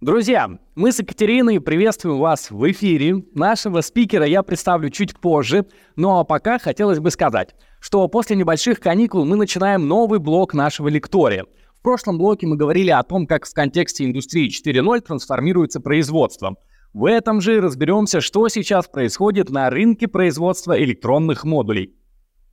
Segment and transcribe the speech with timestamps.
[0.00, 3.22] Друзья, мы с Екатериной приветствуем вас в эфире.
[3.34, 9.26] Нашего спикера я представлю чуть позже, но пока хотелось бы сказать, что после небольших каникул
[9.26, 11.44] мы начинаем новый блок нашего лектория.
[11.78, 16.56] В прошлом блоке мы говорили о том, как в контексте индустрии 4.0 трансформируется производство.
[16.94, 21.94] В этом же разберемся, что сейчас происходит на рынке производства электронных модулей.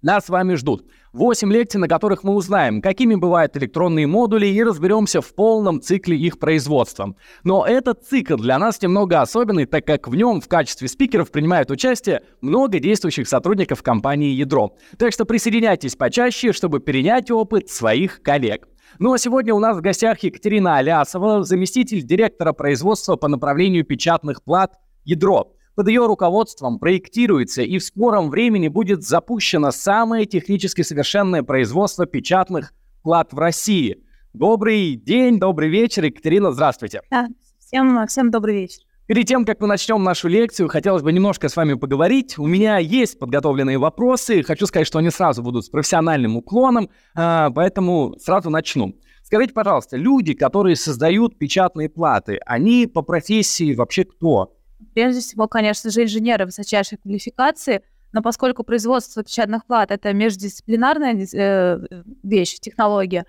[0.04, 4.64] Нас с вами ждут 8 лекций, на которых мы узнаем, какими бывают электронные модули и
[4.64, 7.16] разберемся в полном цикле их производства.
[7.44, 11.72] Но этот цикл для нас немного особенный, так как в нем в качестве спикеров принимают
[11.72, 14.76] участие много действующих сотрудников компании «Ядро».
[15.00, 18.68] Так что присоединяйтесь почаще, чтобы перенять опыт своих коллег.
[19.00, 24.44] Ну а сегодня у нас в гостях Екатерина Алясова, заместитель директора производства по направлению печатных
[24.44, 25.57] плат «Ядро».
[25.78, 32.74] Под ее руководством проектируется и в скором времени будет запущено самое технически совершенное производство печатных
[33.04, 34.04] плат в России.
[34.34, 36.06] Добрый день, добрый вечер.
[36.06, 37.02] Екатерина, здравствуйте.
[37.12, 37.28] Да,
[37.60, 38.80] всем, всем добрый вечер.
[39.06, 42.40] Перед тем, как мы начнем нашу лекцию, хотелось бы немножко с вами поговорить.
[42.40, 44.42] У меня есть подготовленные вопросы.
[44.42, 48.96] Хочу сказать, что они сразу будут с профессиональным уклоном, а, поэтому сразу начну.
[49.22, 54.57] Скажите, пожалуйста, люди, которые создают печатные платы, они по профессии вообще кто?
[54.94, 57.84] Прежде всего, конечно же, инженеры высочайшей квалификации,
[58.14, 61.80] но поскольку производство печатных плат— это междисциплинарная э,
[62.24, 63.26] вещь, технология,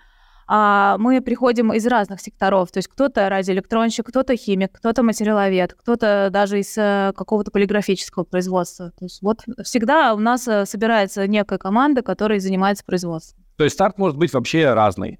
[0.51, 2.71] а мы приходим из разных секторов.
[2.71, 8.91] То есть кто-то радиоэлектронщик, кто-то химик, кто-то материаловед, кто-то даже из э, какого-то полиграфического производства.
[8.99, 13.45] То есть вот всегда у нас э, собирается некая команда, которая занимается производством.
[13.59, 15.19] То есть старт может быть вообще разный?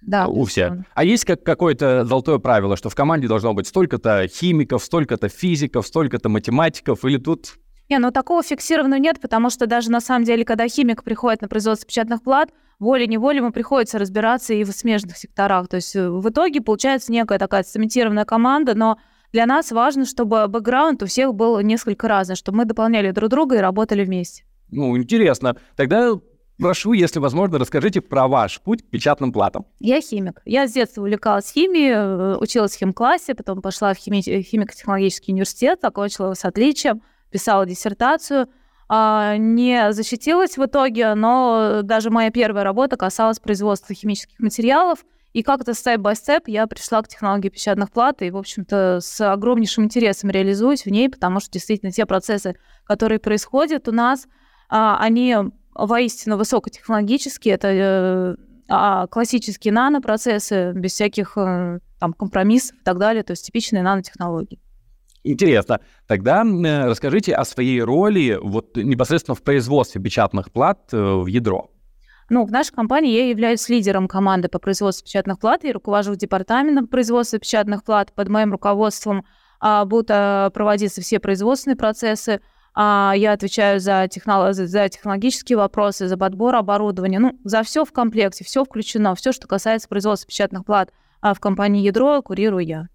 [0.00, 0.74] Да, у всех.
[0.94, 5.86] А есть как какое-то золотое правило, что в команде должно быть столько-то химиков, столько-то физиков,
[5.86, 7.54] столько-то математиков, или тут...
[7.88, 11.48] Не, ну такого фиксированного нет, потому что даже на самом деле, когда химик приходит на
[11.48, 15.68] производство печатных плат, волей-неволей ему приходится разбираться и в смежных секторах.
[15.68, 18.98] То есть э, в итоге получается некая такая цементированная команда, но
[19.32, 23.56] для нас важно, чтобы бэкграунд у всех был несколько разный, чтобы мы дополняли друг друга
[23.56, 24.44] и работали вместе.
[24.70, 25.56] Ну, интересно.
[25.76, 26.12] Тогда
[26.58, 29.66] Прошу, если возможно, расскажите про ваш путь к печатным платам.
[29.78, 30.42] Я химик.
[30.44, 34.20] Я с детства увлекалась химией, э, училась в химклассе, потом пошла в хими...
[34.20, 38.48] химико-технологический университет, окончила с отличием, писала диссертацию.
[38.88, 45.04] А, не защитилась в итоге, но даже моя первая работа касалась производства химических материалов.
[45.34, 50.30] И как-то степ-бай-степ я пришла к технологии печатных плат и, в общем-то, с огромнейшим интересом
[50.30, 54.26] реализуюсь в ней, потому что действительно те процессы, которые происходят у нас,
[54.70, 55.36] а, они
[55.86, 58.36] воистину высокотехнологические, это э,
[58.68, 64.60] а классические нанопроцессы без всяких э, там компромиссов и так далее, то есть типичные нанотехнологии.
[65.24, 65.80] Интересно.
[66.06, 71.70] Тогда э, расскажите о своей роли вот непосредственно в производстве печатных плат в ядро.
[72.30, 76.86] Ну, в нашей компании я являюсь лидером команды по производству печатных плат и руковожу департаментом
[76.86, 78.12] производства печатных плат.
[78.12, 79.24] Под моим руководством
[79.60, 82.40] а, будут а, проводиться все производственные процессы,
[82.78, 84.54] я отвечаю за, технолог...
[84.54, 89.48] за технологические вопросы, за подбор оборудования, ну, за все в комплекте, все включено, все, что
[89.48, 90.90] касается производства печатных плат
[91.20, 92.88] а в компании «Ядро», курирую я.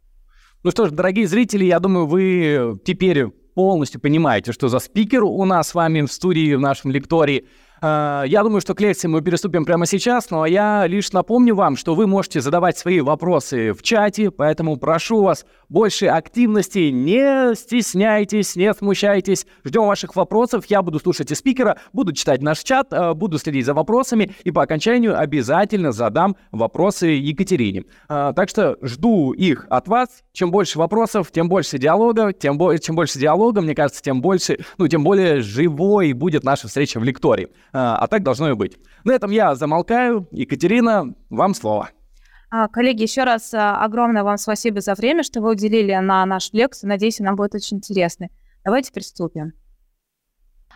[0.64, 5.44] Ну что ж, дорогие зрители, я думаю, вы теперь полностью понимаете, что за спикер у
[5.44, 7.48] нас с вами в студии, в нашем лектории–
[7.84, 11.96] я думаю, что к лекции мы переступим прямо сейчас, но я лишь напомню вам, что
[11.96, 18.74] вы можете задавать свои вопросы в чате, поэтому прошу вас больше активности, не стесняйтесь, не
[18.74, 23.38] смущайтесь, ждем ваших вопросов, я буду слушать и спикера, буду читать наш чат, э, буду
[23.38, 27.84] следить за вопросами и по окончанию обязательно задам вопросы Екатерине.
[28.08, 32.78] Э, так что жду их от вас, чем больше вопросов, тем больше диалога, тем, бо-
[32.78, 37.04] чем больше диалога, мне кажется, тем больше, ну, тем более живой будет наша встреча в
[37.04, 37.50] лектории.
[37.74, 38.78] А, а так должно и быть.
[39.04, 40.28] На этом я замолкаю.
[40.32, 41.90] Екатерина, вам слово.
[42.52, 46.50] А, коллеги, еще раз а, огромное вам спасибо за время, что вы уделили на нашу
[46.54, 46.90] лекцию.
[46.90, 48.30] Надеюсь, она будет очень интересной.
[48.64, 49.54] Давайте приступим.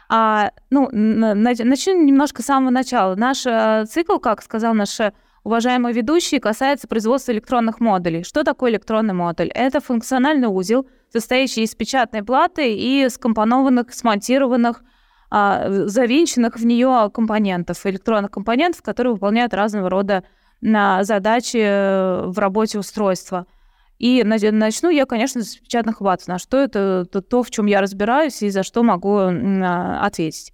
[0.09, 3.16] А, ну, начну немножко с самого начала.
[3.16, 3.44] Наш
[3.89, 4.98] цикл, как сказал наш
[5.44, 8.24] уважаемый ведущий, касается производства электронных модулей.
[8.24, 9.50] Что такое электронный модуль?
[9.54, 14.81] Это функциональный узел, состоящий из печатной платы и скомпонованных, смонтированных
[15.29, 20.24] а, завинченных в нее компонентов, электронных компонентов, которые выполняют разного рода
[20.62, 23.45] на задачи э, в работе устройства.
[24.00, 26.27] И начну я, конечно, с печатных ват.
[26.27, 30.53] На что это то, то, в чем я разбираюсь и за что могу а, ответить.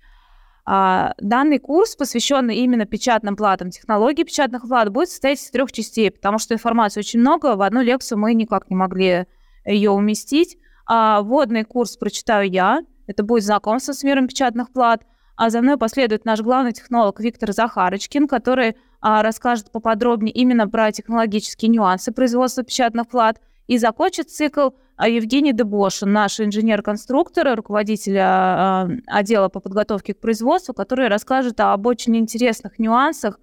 [0.66, 6.10] А, данный курс, посвященный именно печатным платам, технологии печатных плат, будет состоять из трех частей,
[6.10, 7.56] потому что информации очень много.
[7.56, 9.26] В одну лекцию мы никак не могли
[9.66, 10.58] ее уместить.
[10.86, 12.82] А, вводный курс прочитаю я,
[13.14, 15.04] это будет знакомство с миром печатных плат.
[15.36, 20.92] А за мной последует наш главный технолог Виктор Захарочкин, который а, расскажет поподробнее именно про
[20.92, 23.40] технологические нюансы производства печатных плат.
[23.68, 30.74] И закончит цикл а, Евгений Дебош, наш инженер-конструктор, руководитель а, отдела по подготовке к производству,
[30.74, 33.40] который расскажет об очень интересных нюансах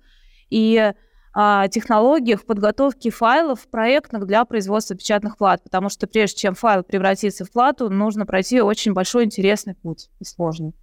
[0.49, 0.93] и
[1.32, 7.53] технологиях подготовки файлов проектных для производства печатных плат, потому что прежде чем файл превратится в
[7.53, 10.75] плату, нужно пройти очень большой интересный путь и сложный.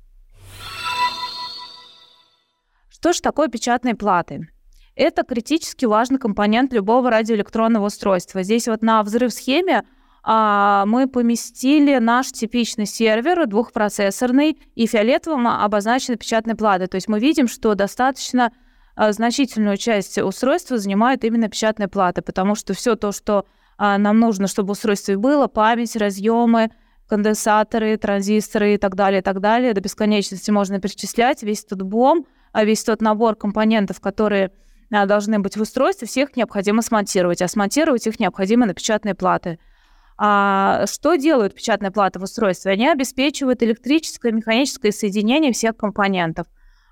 [2.89, 4.47] Что же такое печатные платы?
[4.95, 8.41] Это критически важный компонент любого радиоэлектронного устройства.
[8.41, 9.83] Здесь вот на взрыв-схеме
[10.23, 16.87] а, мы поместили наш типичный сервер двухпроцессорный и фиолетовым обозначены печатные платы.
[16.87, 18.66] То есть мы видим, что достаточно а,
[18.97, 23.45] значительную часть устройства занимают именно печатные платы, потому что все то, что
[23.77, 26.71] а, нам нужно, чтобы в устройстве было, память, разъемы,
[27.07, 32.25] конденсаторы, транзисторы и так далее, и так далее, до бесконечности можно перечислять, весь этот бом,
[32.53, 34.51] весь тот набор компонентов, которые
[34.91, 39.59] а, должны быть в устройстве, всех необходимо смонтировать, а смонтировать их необходимо на печатные платы.
[40.17, 42.71] А что делают печатные платы в устройстве?
[42.71, 46.47] Они обеспечивают электрическое и механическое соединение всех компонентов.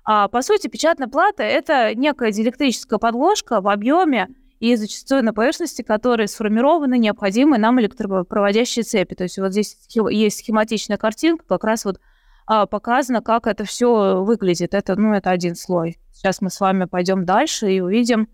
[0.06, 4.28] А, по сути, печатная плата— это некая диэлектрическая подложка в объеме
[4.60, 9.16] и зачастую на поверхности которой сформированы необходимые нам электропроводящие цепи.
[9.16, 9.76] То есть вот здесь
[10.10, 12.00] есть схематичная картинка, как раз вот
[12.46, 14.74] а, показано, как это все выглядит.
[14.74, 15.98] Это, ну, это один слой.
[16.12, 18.28] Сейчас мы с вами пойдем дальше и увидим,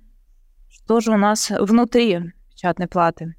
[0.68, 3.34] что же у нас внутри печатной платы.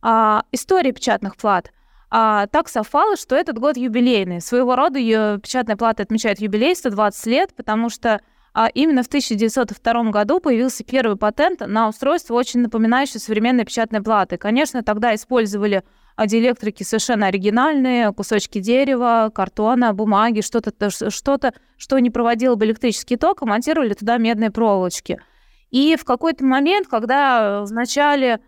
[0.00, 1.72] А, история печатных плат.
[2.10, 4.40] А, так совпало, что этот год юбилейный.
[4.40, 8.20] Своего рода ее печатная плата отмечает юбилей 120 лет, потому что
[8.54, 14.36] а, именно в 1902 году появился первый патент на устройство, очень напоминающее современные печатные платы.
[14.36, 15.82] Конечно, тогда использовали
[16.16, 23.16] а диэлектрики совершенно оригинальные, кусочки дерева, картона, бумаги, что-то, что-то, что не проводило бы электрический
[23.16, 25.20] ток, а монтировали туда медные проволочки.
[25.70, 28.40] И в какой-то момент, когда в начале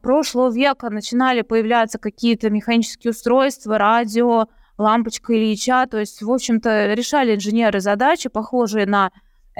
[0.00, 4.46] прошлого века начинали появляться какие-то механические устройства, радио,
[4.78, 9.10] лампочка Ильича, то есть, в общем-то, решали инженеры задачи, похожие на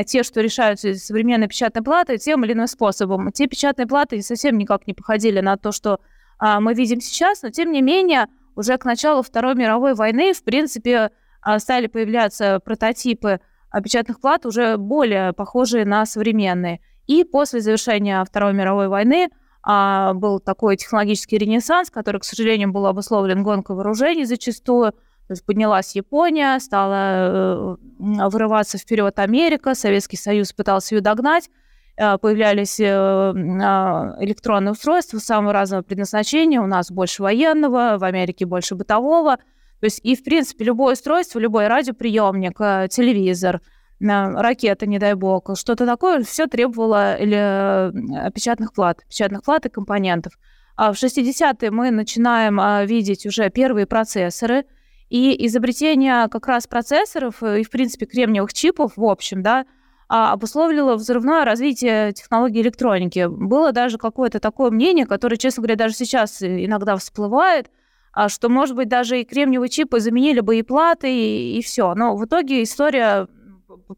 [0.07, 3.31] те, что решаются современной печатной платой, тем или иным способом.
[3.33, 6.01] Те печатные платы совсем никак не походили на то, что
[6.39, 8.27] а, мы видим сейчас, но тем не менее
[8.57, 11.11] уже к началу Второй мировой войны, в принципе,
[11.43, 13.41] а, стали появляться прототипы
[13.83, 16.81] печатных плат, уже более похожие на современные.
[17.07, 19.29] И после завершения Второй мировой войны
[19.63, 24.93] а, был такой технологический ренессанс, который, к сожалению, был обусловлен гонкой вооружений зачастую.
[24.93, 31.49] То есть поднялась Япония, стала э, вырываться вперед Америка, Советский Союз пытался ее догнать.
[31.97, 36.61] Э, появлялись э, а, электронные устройства самого разного предназначения.
[36.61, 39.37] У нас больше военного, в Америке больше бытового.
[39.37, 43.61] То есть и, в принципе, любое устройство, любой радиоприемник, э, телевизор,
[44.03, 50.35] ракета, не дай бог, что-то такое, все требовало или печатных плат, печатных плат и компонентов.
[50.77, 54.65] А в 60-е мы начинаем а, видеть уже первые процессоры,
[55.11, 59.67] и изобретение как раз процессоров и, в принципе, кремниевых чипов, в общем, да,
[60.09, 63.27] а, обусловило взрывное развитие технологий электроники.
[63.29, 67.71] Было даже какое-то такое мнение, которое, честно говоря, даже сейчас иногда всплывает,
[68.15, 71.95] а, что, может быть, даже и кремниевые чипы заменили бы и платы, и, и все.
[71.95, 73.27] Но в итоге история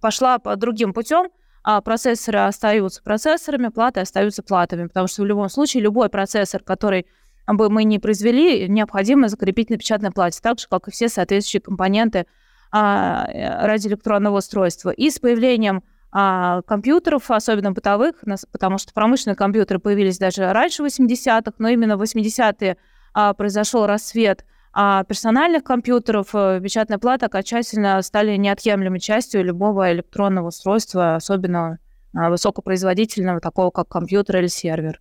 [0.00, 1.30] пошла по другим путем.
[1.66, 7.06] А процессоры остаются процессорами, платы остаются платами, потому что в любом случае любой процессор, который
[7.46, 11.62] бы мы не произвели, необходимо закрепить на печатной плате, так же, как и все соответствующие
[11.62, 12.26] компоненты
[12.70, 14.90] а, э, радиоэлектронного устройства.
[14.90, 15.82] И с появлением
[16.12, 18.16] а, компьютеров, особенно бытовых,
[18.52, 22.76] потому что промышленные компьютеры появились даже раньше 80-х, но именно в 80-е
[23.14, 24.44] а, произошел рассвет
[24.76, 31.78] а персональных компьютеров, э, печатная плата окончательно стали неотъемлемой частью любого электронного устройства, особенно
[32.12, 35.00] а, высокопроизводительного, такого как компьютер или сервер.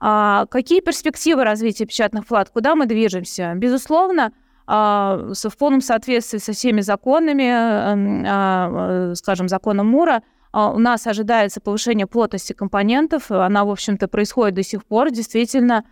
[0.00, 2.50] А какие перспективы развития печатных плат?
[2.50, 3.54] Куда мы движемся?
[3.54, 4.32] Безусловно,
[4.66, 10.22] а, в полном соответствии со всеми законами, эм, а, э, скажем, законом Мура,
[10.52, 13.30] у нас ожидается повышение плотности компонентов.
[13.30, 15.12] Она, в общем-то, происходит до сих пор.
[15.12, 15.84] Действительно,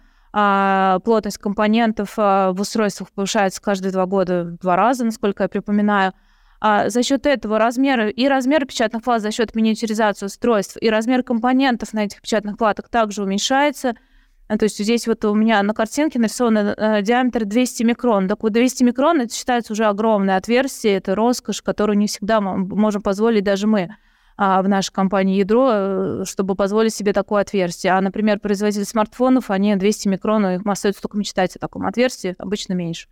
[1.04, 6.12] плотность компонентов в устройствах повышается каждые два года в два раза, насколько я припоминаю.
[6.60, 11.92] За счет этого размеры и размер печатных плат за счет миниатюризации устройств, и размер компонентов
[11.92, 13.94] на этих печатных платах также уменьшается–
[14.48, 18.28] а, то есть здесь вот у меня на картинке нарисован э, диаметр 200 микрон.
[18.28, 22.56] Так вот 200 микрон это считается уже огромное отверстие, это роскошь, которую не всегда мы
[22.56, 23.94] можем позволить даже мы а,
[24.38, 27.92] в нашей компании ядро, э, чтобы позволить себе такое отверстие.
[27.92, 32.74] А, например, производители смартфонов, они 200 микрон, их остается только мечтать о таком отверстии, обычно
[32.74, 33.08] меньше.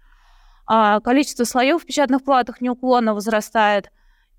[0.67, 3.91] А количество слоев в печатных платах неуклонно возрастает.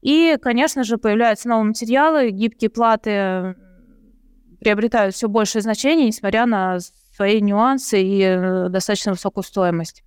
[0.02, 3.56] И, конечно же, появляются новые материалы, гибкие платы
[4.60, 6.80] приобретают все большее значение, несмотря на
[7.16, 10.04] свои нюансы и э, достаточно высокую стоимость.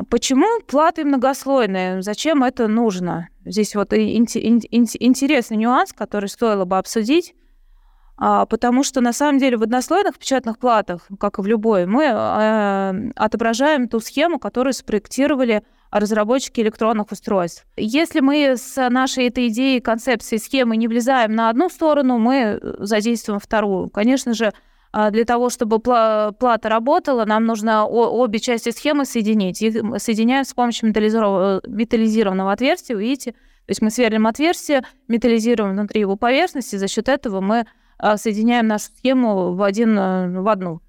[0.00, 2.00] А почему платы многослойные?
[2.00, 3.28] Зачем это нужно?
[3.44, 7.34] Здесь вот интересный нюанс, который стоило бы обсудить.
[8.16, 12.04] А, потому что на самом деле в однослойных печатных платах, как и в любой, мы
[12.04, 17.66] э, отображаем ту схему, которую спроектировали разработчики электронных устройств.
[17.76, 23.38] Если мы с нашей этой идеей, концепцией схемы не влезаем на одну сторону, мы задействуем
[23.38, 23.90] вторую.
[23.90, 24.52] Конечно же,
[24.92, 29.62] для того, чтобы плата работала, нам нужно обе части схемы соединить.
[29.62, 33.32] Их соединяем с помощью металлизированного отверстия, видите?
[33.32, 37.66] То есть мы сверлим отверстие, металлизируем внутри его поверхности, за счет этого мы
[37.98, 40.80] а, соединяем нашу схему в, один, э, в одну,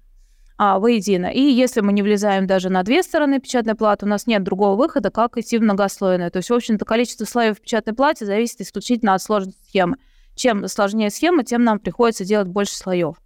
[0.58, 1.26] а, воедино.
[1.26, 4.76] И если мы не влезаем даже на две стороны печатной платы, у нас нет другого
[4.76, 6.32] выхода, как идти в многослойную.
[6.32, 9.96] То есть, в общем-то, количество слоев в печатной плате зависит исключительно от сложности схемы.
[10.34, 13.21] Чем сложнее схема, тем нам приходится делать больше слоев.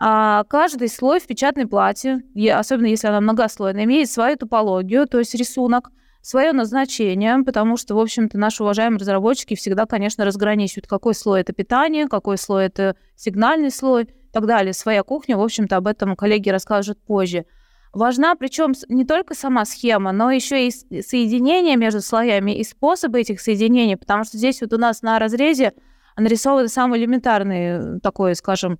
[0.00, 2.22] А каждый слой в печатной плате,
[2.54, 5.90] особенно если она многослойная, имеет свою топологию, то есть рисунок,
[6.20, 11.52] свое назначение, потому что, в общем-то, наши уважаемые разработчики всегда, конечно, разграничивают, какой слой это
[11.52, 14.72] питание, какой слой это сигнальный слой и так далее.
[14.72, 17.46] Своя кухня, в общем-то, об этом коллеги расскажут позже.
[17.94, 23.40] Важна, причем не только сама схема, но еще и соединение между слоями и способы этих
[23.40, 25.72] соединений, потому что здесь вот у нас на разрезе
[26.16, 28.78] нарисованы самые элементарные, такое, скажем,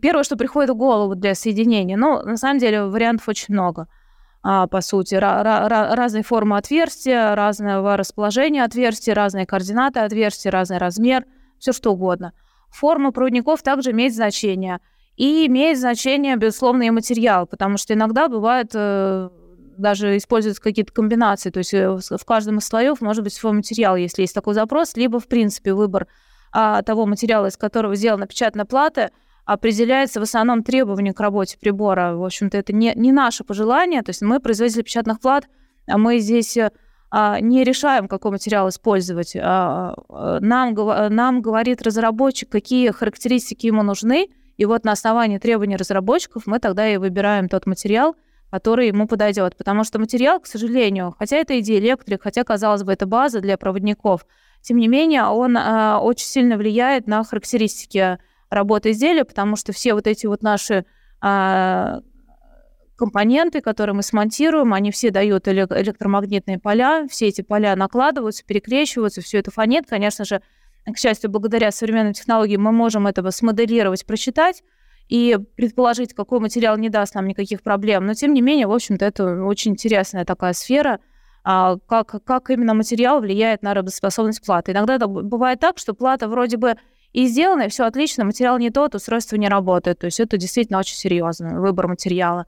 [0.00, 1.96] первое, что приходит в голову для соединения.
[1.96, 3.88] Но на самом деле вариантов очень много–
[4.42, 11.26] а, по сути, разные формы отверстия, разного расположения отверстия, разные координаты отверстия, разный размер,
[11.58, 12.32] все что угодно.
[12.70, 14.80] Форма проводников также имеет значение.
[15.16, 19.28] И имеет значение, безусловно, и материал, потому что иногда бывает э,
[19.76, 23.96] даже используются какие-то комбинации, то есть э, в каждом из слоев может быть свой материал,
[23.96, 26.06] если есть такой запрос, либо, в принципе, выбор
[26.52, 29.10] а, того материала, из которого сделана печатная плата–
[29.52, 32.14] определяется в основном требование к работе прибора.
[32.14, 34.02] В общем-то, это не, не наше пожелание.
[34.02, 35.48] То есть мы, производители печатных плат,
[35.88, 36.56] а мы здесь
[37.10, 39.34] а, не решаем, какой материал использовать.
[39.34, 45.76] А, а, нам, нам говорит разработчик, какие характеристики ему нужны, и вот на основании требований
[45.76, 48.14] разработчиков мы тогда и выбираем тот материал,
[48.52, 49.56] который ему подойдет.
[49.56, 53.58] Потому что материал, к сожалению, хотя это и диэлектрик, хотя, казалось бы, это база для
[53.58, 54.26] проводников,
[54.62, 58.18] тем не менее, он э, очень сильно влияет на характеристики
[58.50, 60.84] работы изделия, потому что все вот эти вот наши
[61.20, 62.00] а,
[62.96, 69.38] компоненты, которые мы смонтируем, они все дают электромагнитные поля, все эти поля накладываются, перекрещиваются, все
[69.38, 69.86] это фонит.
[69.88, 70.42] Конечно же,
[70.84, 74.62] к счастью, благодаря современным технологиям мы можем этого смоделировать, прочитать
[75.08, 78.06] и предположить, какой материал не даст нам никаких проблем.
[78.06, 81.00] Но, тем не менее, в общем-то, это очень интересная такая сфера,
[81.42, 84.72] а, как, как именно материал влияет на работоспособность платы.
[84.72, 86.76] Иногда бывает так, что плата вроде бы
[87.12, 89.98] и сделано, и все отлично, материал не тот, устройство не работает.
[89.98, 92.46] То есть это действительно очень серьезно, выбор материала.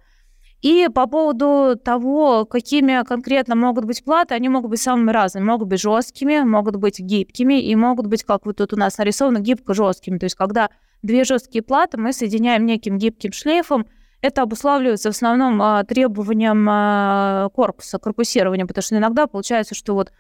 [0.60, 5.44] И по поводу того, какими конкретно могут быть платы, они могут быть самыми разными.
[5.44, 9.38] Могут быть жесткими, могут быть гибкими и могут быть, как вот тут у нас нарисовано,
[9.40, 10.18] гибко-жесткими.
[10.18, 10.70] То есть когда
[11.02, 13.86] две жесткие платы мы соединяем неким гибким шлейфом,
[14.20, 20.12] это обуславливается в основном а, требованием а, корпуса, корпусирования, потому что иногда получается, что вот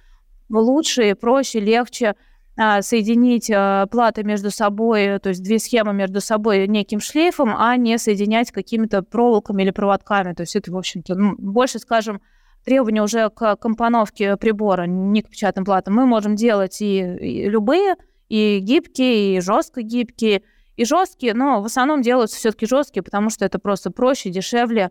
[0.50, 2.16] лучше, проще, легче–
[2.56, 7.98] соединить а, платы между собой, то есть две схемы между собой неким шлейфом, а не
[7.98, 10.34] соединять какими-то проволоками или проводками.
[10.34, 12.20] То есть это, в общем-то, ну, больше, скажем,
[12.64, 15.94] требования уже к компоновке прибора, не к печатным платам.
[15.94, 17.96] Мы можем делать и, и любые,
[18.28, 20.42] и гибкие, и жестко гибкие,
[20.76, 24.90] и жесткие, но в основном делаются все-таки жесткие, потому что это просто проще, дешевле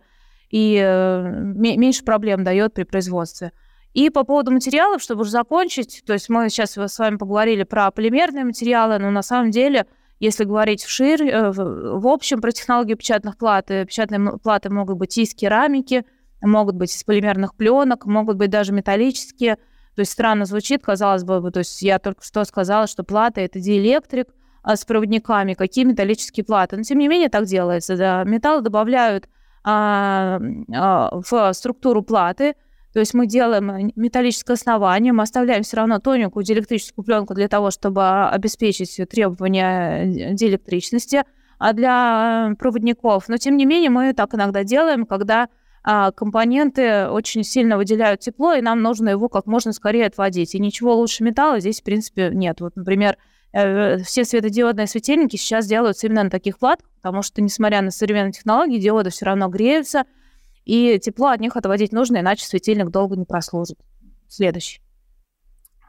[0.49, 3.51] и э, меньше проблем дает при производстве.
[3.93, 7.91] И по поводу материалов, чтобы уже закончить, то есть мы сейчас с вами поговорили про
[7.91, 9.85] полимерные материалы, но на самом деле,
[10.19, 15.17] если говорить вширь, э, в общем, про технологию печатных плат, э, печатные платы могут быть
[15.17, 16.05] из керамики,
[16.41, 19.57] могут быть из полимерных пленок, могут быть даже металлические.
[19.95, 23.59] То есть странно звучит, казалось бы, то есть я только что сказала, что плата— это
[23.59, 24.29] диэлектрик
[24.63, 26.77] а с проводниками, какие металлические платы.
[26.77, 27.97] Но тем не менее так делается.
[27.97, 28.23] Да.
[28.23, 29.27] Металлы добавляют
[29.63, 30.39] а,
[30.73, 32.55] а, в структуру платы,
[32.93, 37.71] то есть мы делаем металлическое основание, мы оставляем все равно тоненькую диэлектрическую пленку для того,
[37.71, 41.23] чтобы обеспечить требования диэлектричности
[41.57, 43.29] а для проводников.
[43.29, 45.47] Но тем не менее мы так иногда делаем, когда
[45.83, 50.55] а, компоненты очень сильно выделяют тепло, и нам нужно его как можно скорее отводить.
[50.55, 52.61] И ничего лучше металла здесь, в принципе, нет.
[52.61, 53.17] Вот, например,
[53.53, 58.31] э, все светодиодные светильники сейчас делаются именно на таких платах, потому что, несмотря на современные
[58.31, 60.05] технологии, диоды все равно греются,
[60.65, 63.77] и тепло от них отводить нужно, иначе светильник долго не прослужит.
[64.27, 64.81] Следующий.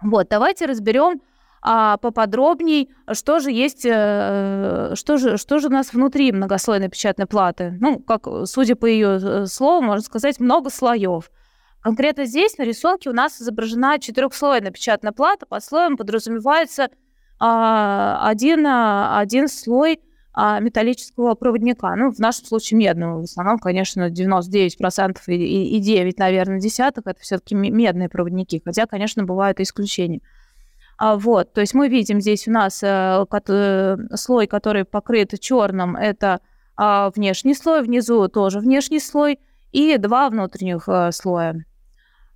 [0.02, 1.20] Вот, давайте разберем
[1.64, 7.26] а, поподробней, что же есть, э, что же, что же у нас внутри многослойной печатной
[7.26, 7.76] платы.
[7.80, 11.30] Ну, как, судя по ее э, слову, можно сказать, много слоев.
[11.80, 15.46] Конкретно здесь на рисунке у нас изображена четырехслойная печатная плата.
[15.46, 16.88] Под слоем подразумевается
[17.38, 20.00] а, один, а, один слой
[20.34, 21.94] металлического проводника.
[21.94, 23.20] Ну, в нашем случае медного.
[23.20, 28.62] В основном, конечно, 99% и, и, и 9, наверное, десяток это все-таки медные проводники.
[28.64, 30.20] Хотя, конечно, бывают исключения.
[31.02, 35.96] А, вот, то есть мы видим здесь у нас э, э, слой, который покрыт черным,
[35.96, 36.40] это
[36.76, 39.40] а, внешний слой, внизу тоже внешний слой,
[39.72, 41.64] и два внутренних э, слоя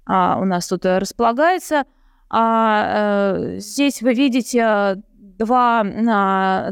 [0.04, 1.84] а, у нас тут располагается.
[2.28, 5.00] Здесь вы видите
[5.38, 5.84] два,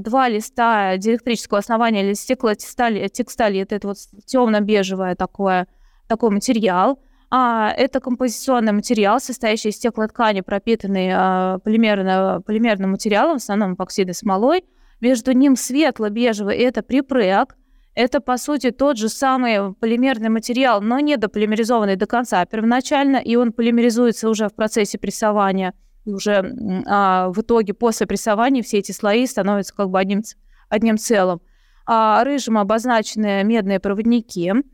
[0.00, 5.66] два листа диэлектрического основания или стеклотекстали, текстали, это, это вот темно-бежевое такое,
[6.08, 6.98] такой материал–
[7.36, 14.14] а, это композиционный материал, состоящий из стеклоткани, пропитанный а, полимерно, полимерным материалом, в основном эпоксидной
[14.14, 14.64] смолой.
[15.00, 17.56] Между ним светло-бежевый– это припрек.
[17.96, 23.34] Это, по сути, тот же самый полимерный материал, но не дополимеризованный до конца первоначально, и
[23.34, 25.74] он полимеризуется уже в процессе прессования.
[26.06, 26.54] Уже
[26.86, 30.22] а, в итоге после прессования все эти слои становятся как бы одним,
[30.68, 31.40] одним целым.
[31.86, 34.52] А, рыжим обозначены медные проводники–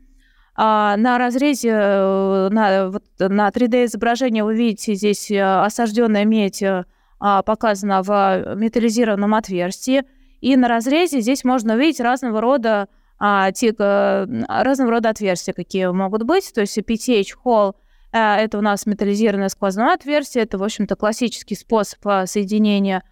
[0.55, 6.83] а, на разрезе, э, на, вот, на 3D-изображении вы видите здесь э, осажденная медь э,
[7.19, 10.03] а, показана в металлизированном отверстии.
[10.41, 16.23] И на разрезе здесь можно увидеть разного рода, а, тик, разного рода отверстия, какие могут
[16.23, 16.51] быть.
[16.53, 17.75] То есть PTH Hall–
[18.11, 20.43] это у нас металлизированное сквозное отверстие.
[20.43, 23.03] Это, в общем-то, классический способ соединения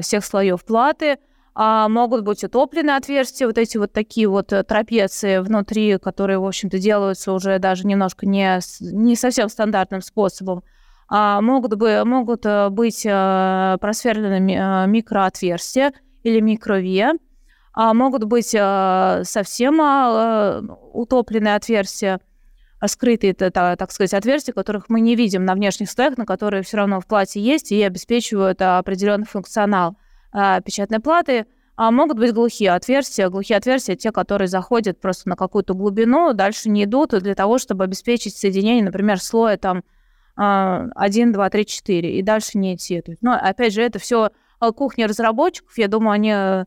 [0.00, 1.18] всех слоев платы–
[1.54, 6.46] а, могут быть утопленные отверстия, вот эти вот такие вот э, трапеции внутри, которые, в
[6.46, 10.62] общем-то, делаются уже даже немножко не, не совсем стандартным способом.
[11.08, 17.14] А, могут, бы, могут э, быть а, просверлены микроотверстия или микрове.
[17.74, 22.20] А, могут быть а, совсем а, утопленные отверстия,
[22.88, 26.78] скрытые, это, так сказать, отверстия, которых мы не видим на внешних слоях, но которые все
[26.78, 29.96] равно в платье есть и обеспечивают определенный функционал.
[30.32, 33.28] А, печатной платы, а могут быть глухие отверстия.
[33.28, 37.84] Глухие отверстия те, которые заходят просто на какую-то глубину, дальше не идут для того, чтобы
[37.84, 39.82] обеспечить соединение, например, слоя там
[40.36, 43.02] 1, 2, 3, 4, и дальше не идти.
[43.20, 45.76] Но, опять же, это все а, кухня разработчиков.
[45.76, 46.64] Я думаю, они э,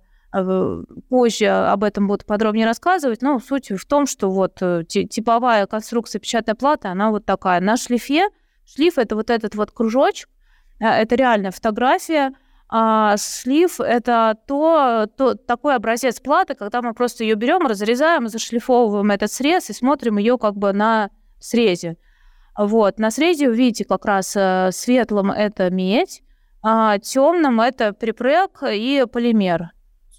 [1.10, 3.22] позже об этом будут подробнее рассказывать.
[3.22, 7.62] Но суть в том, что вот э, типовая конструкция печатной платы, она вот такая.
[7.62, 8.30] На шлифе,
[8.66, 10.30] шлиф— это вот этот вот кружочек,
[10.80, 12.34] э, это реальная фотография,
[12.68, 19.12] а слив— это то, то, такой образец платы, когда мы просто ее берем, разрезаем, зашлифовываем
[19.12, 21.98] этот срез и смотрим ее как бы на срезе.
[22.58, 22.98] Вот.
[22.98, 26.24] На срезе вы видите как раз э, светлым это медь,
[26.64, 29.74] а темным это припрек и полимер.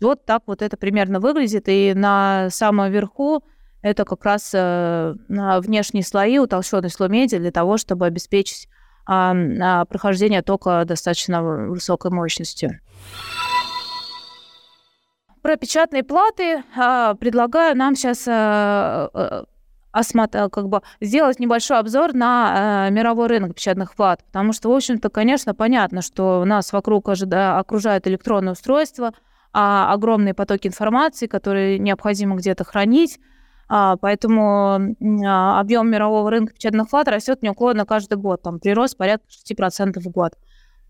[0.04, 1.64] Вот так вот это примерно выглядит.
[1.68, 3.42] И на самом верху
[3.82, 8.68] это как раз э, внешние слои, утолщенный слой меди для того, чтобы обеспечить
[9.06, 12.80] а, прохождение тока достаточно высокой мощности.
[15.42, 19.44] Про печатные платы а, предлагаю нам сейчас а, а,
[19.92, 24.72] осмотр, как бы сделать небольшой обзор на э, мировой рынок печатных плат, потому что, в
[24.72, 29.12] общем-то, конечно, понятно, что нас вокруг ожида, окружают электронные устройства,
[29.56, 33.20] а, огромные потоки информации, которые необходимо где-то хранить,
[33.68, 38.42] а, поэтому а, объем мирового рынка печатных плат растет неуклонно каждый год.
[38.42, 40.32] Там прирост порядка 6% в год.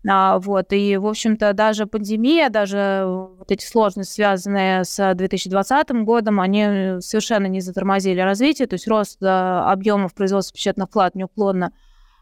[0.07, 6.39] А, вот, и, в общем-то, даже пандемия, даже вот эти сложности, связанные с 2020 годом,
[6.39, 11.71] они совершенно не затормозили развитие, то есть рост объемов производства печатных плат неуклонно,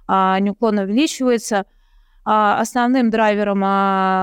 [0.08, 1.66] неуклонно увеличивается.
[2.26, 3.62] Основным драйвером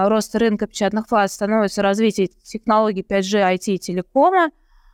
[0.09, 4.51] роста рынка печатных плат становится развитие технологий 5G, IT и телекома.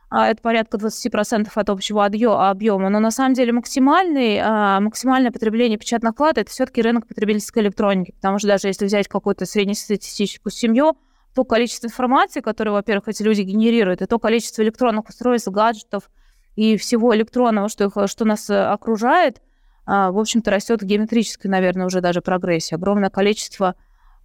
[0.09, 5.77] А, это порядка 20% от общего объема, но на самом деле максимальный, а, максимальное потребление
[5.77, 10.97] печатных плат– это все-таки рынок потребительской электроники, потому что даже если взять какую-то среднестатистическую семью,
[11.35, 16.09] то количество информации, которое, во-первых, эти люди генерируют, и то количество электронных устройств, гаджетов
[16.55, 19.41] и всего электронного, что, их, что нас э, окружает, а,
[19.87, 22.75] в общем-то, растет в геометрической, наверное, уже даже прогрессии.
[22.75, 23.75] Огромное количество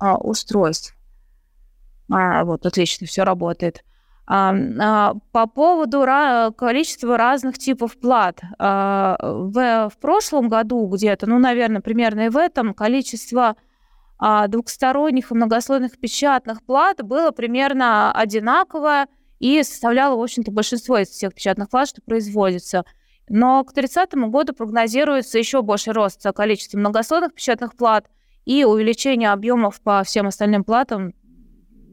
[0.01, 0.97] устройств.
[2.09, 3.85] Вот, отлично, все работает.
[4.27, 6.05] А, по поводу
[6.57, 8.41] количества разных типов плат.
[8.59, 13.57] А, в, в прошлом году где-то, ну, наверное, примерно и в этом, количество
[14.19, 19.09] а, двухсторонних и многослойных печатных плат было примерно одинаковое
[19.41, 22.85] и составляло, в общем-то, большинство из всех печатных плат, что производится.
[23.35, 28.11] Но к 30 году прогнозируется еще больше рост количества многослойных печатных плат
[28.45, 31.15] и увеличение объемов по всем остальным платам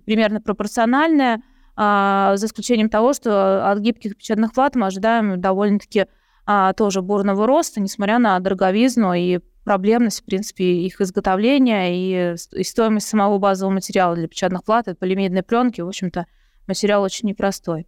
[0.06, 1.42] примерно пропорциональное,
[1.78, 6.08] а, за исключением того, что от гибких печатных плат мы ожидаем довольно-таки
[6.46, 12.64] а, тоже бурного роста, несмотря на дороговизну и проблемность, в принципе, их изготовления и, и
[12.66, 16.26] стоимость самого базового материала для печатных плат, это полимерные пленки, в общем-то,
[16.68, 17.88] материал очень непростой.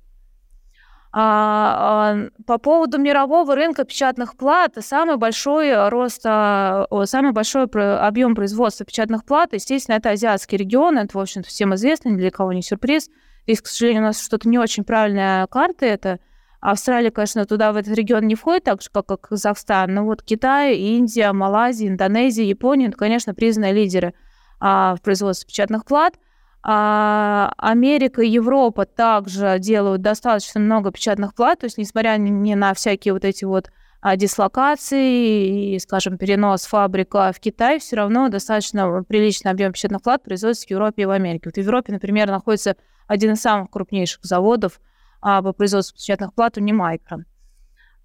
[1.13, 8.33] А, а, по поводу мирового рынка печатных плат, самый большой рост, а, самый большой объем
[8.33, 12.53] производства печатных плат, естественно, это азиатский регион, это, в общем-то, всем известно, ни для кого
[12.53, 13.09] не сюрприз.
[13.45, 16.19] Здесь, к сожалению, у нас что-то не очень правильная карта, это
[16.61, 20.21] Австралия, конечно, туда, в этот регион не входит, так же, как, как Казахстан, но вот
[20.21, 24.13] Китай, Индия, Малайзия, Индонезия, Япония, это, конечно, признанные лидеры
[24.59, 26.19] а, в производстве печатных плат.
[26.63, 32.73] А Америка и Европа также делают достаточно много печатных плат, то есть несмотря ни на
[32.73, 33.71] всякие вот эти вот
[34.01, 40.23] а, дислокации и, скажем, перенос фабрика в Китай, все равно достаточно приличный объем печатных плат
[40.23, 41.43] производится в Европе и в Америке.
[41.45, 42.75] Вот в Европе, например, находится
[43.07, 44.79] один из самых крупнейших заводов
[45.21, 47.25] а, по производству печатных плат у Немайкро.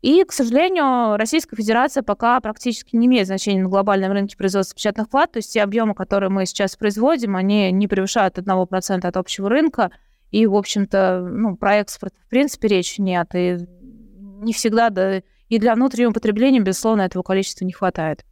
[0.02, 5.09] И, к сожалению, Российская Федерация пока практически не имеет значения на глобальном рынке производства печатных
[5.09, 5.32] плат.
[5.32, 9.90] То есть те объемы, которые мы сейчас производим, они не превышают 1% от общего рынка.
[10.30, 13.28] И, в общем-то, ну, про экспорт в принципе речи нет.
[13.35, 13.59] И
[14.42, 18.24] не всегда, да, и для внутреннего потребления, безусловно, этого количества не хватает.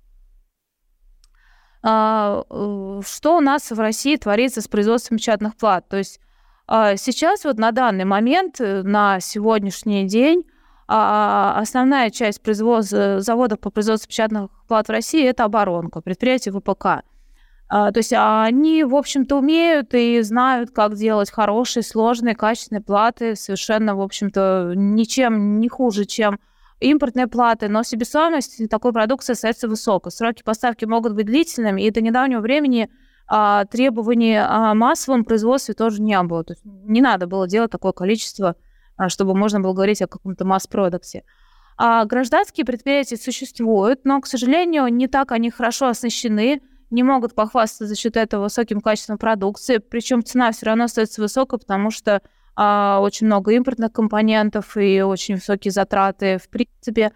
[1.83, 5.88] А, э, что у нас в России творится с производством печатных плат?
[5.88, 6.18] То есть
[6.66, 10.44] а, сейчас вот на данный момент, э, на сегодняшний день,
[10.87, 17.05] а, основная часть производства, заводов по производству печатных плат в России– это оборонка, предприятие ВПК.
[17.68, 23.35] А, то есть они, в общем-то, умеют и знают, как делать хорошие, сложные, качественные платы,
[23.37, 26.38] совершенно, в общем-то, ничем не хуже, чем
[26.81, 30.12] импортные платы, но себестоимость такой продукции остается высокой.
[30.12, 32.90] Сроки поставки могут быть длительными, и до недавнего времени
[33.27, 36.44] а, требований о массовом производстве тоже не было.
[36.44, 38.55] То есть не надо было делать такое количество а,
[39.09, 41.24] чтобы можно было говорить о каком-то масс-продукте.
[41.76, 47.87] А гражданские предприятия существуют, но, к сожалению, не так они хорошо оснащены, не могут похвастаться
[47.87, 52.22] за счет этого высоким качеством продукции, причем цена все равно остается высокой, потому что
[52.54, 57.12] а, очень много импортных компонентов и очень высокие затраты в принципе,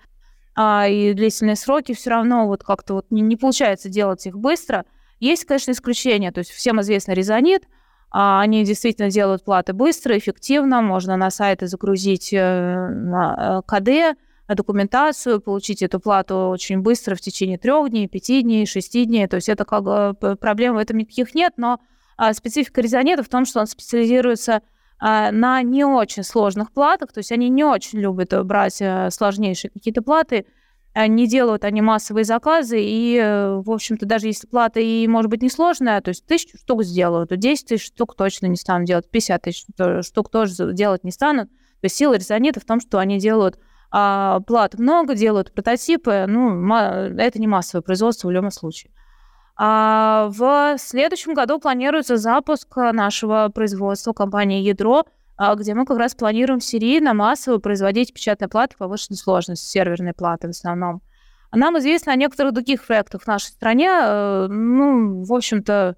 [0.57, 4.85] а, и длительные сроки все равно вот как-то вот не, не получается делать их быстро.
[5.21, 7.77] Есть, конечно, исключения, то есть всем известно резонит– а,
[8.11, 10.81] они действительно делают платы быстро, эффективно.
[10.81, 14.19] Можно на сайты загрузить э, э, КД,
[14.49, 19.27] документацию, получить эту плату очень быстро в течение трех дней, пяти дней, шести дней.
[19.27, 21.81] То есть это как проблем в этом никаких нет, но
[22.17, 24.63] а, специфика резонета в том, что он специализируется
[24.99, 29.71] а, на не очень сложных платах, то есть они не очень любят брать э, сложнейшие
[29.71, 30.58] какие-то платы, Э,
[30.95, 35.43] не делают они массовые заказы, и, э, в общем-то, даже если плата и, может быть,
[35.43, 39.43] несложная, то есть тысячу штук сделают, то 10 тысяч штук точно не станут делать, 50
[39.43, 39.67] тысяч
[40.03, 41.49] штук тоже делать не станут.
[41.51, 43.59] То есть сила резонита в том, что они делают
[43.91, 48.93] а, плат много, делают прототипы, ну, это не массовое производство в любом случае.
[49.57, 55.05] А в следующем году планируется запуск нашего производства компании «Ядро»,
[55.57, 60.51] где мы как раз планируем серийно, массово производить печатные платы повышенной сложности, серверные платы в
[60.51, 61.01] основном.
[61.53, 63.89] Нам известно о некоторых других проектах в нашей стране.
[63.89, 65.97] Э, ну, в общем-то,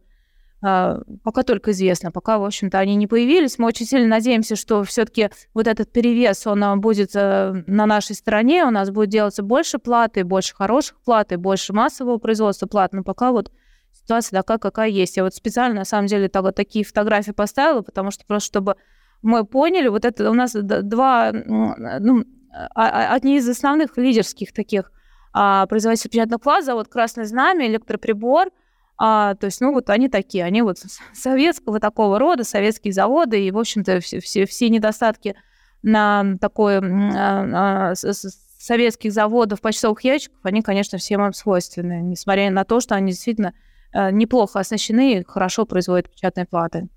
[0.62, 3.58] э, пока только известно, пока, в общем-то, они не появились.
[3.58, 8.64] Мы очень сильно надеемся, что все-таки вот этот перевес, он будет э, на нашей стороне,
[8.64, 13.02] у нас будет делаться больше платы, больше хороших плат и больше массового производства плат, но
[13.02, 13.50] пока вот
[13.92, 15.16] ситуация такая, какая есть.
[15.16, 18.76] Я вот специально, на самом деле, так, вот такие фотографии поставила, потому что просто чтобы
[19.22, 24.92] мы поняли, вот это у нас два, ну, а, а, одни из основных лидерских таких
[25.32, 28.50] а, производителей печатных плат, завод «Красное знамя», электроприбор,
[28.98, 30.78] а, то есть, ну, вот они такие, они вот
[31.14, 35.36] советского такого рода, советские заводы, и, в общем-то, все, все, все недостатки
[35.82, 42.64] на такой а, а, советских заводов почтовых ящиков, они, конечно, всем им свойственны, несмотря на
[42.64, 43.54] то, что они действительно
[43.92, 46.88] а, неплохо оснащены и хорошо производят печатные платы.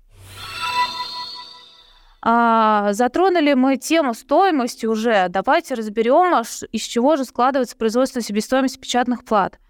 [2.26, 5.26] А, затронули мы тему стоимости уже.
[5.28, 9.60] Давайте разберем, из чего же складывается производство себестоимости печатных плат.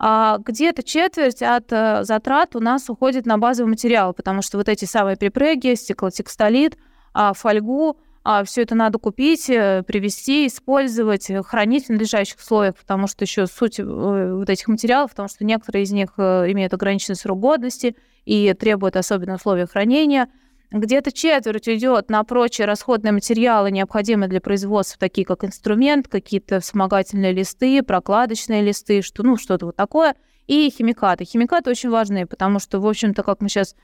[0.00, 4.68] А, где-то четверть от а, затрат у нас уходит на базовый материал, потому что вот
[4.68, 6.76] эти самые припреги, стеклотекстолит,
[7.12, 13.06] а, фольгу, а, все это надо купить, э, привезти, использовать, хранить в надлежащих условиях, потому
[13.06, 17.16] что еще суть э, вот этих материалов, потому что некоторые из них э, имеют ограниченный
[17.16, 20.28] срок годности и требуют особенных условий хранения–
[20.80, 27.32] где-то четверть идет на прочие расходные материалы, необходимые для производства, такие как инструмент, какие-то вспомогательные
[27.32, 30.16] листы, прокладочные листы, что, ну, что-то вот такое.
[30.46, 31.24] и химикаты.
[31.24, 33.74] Химикаты очень важны, потому что, в общем-то, как мы сейчас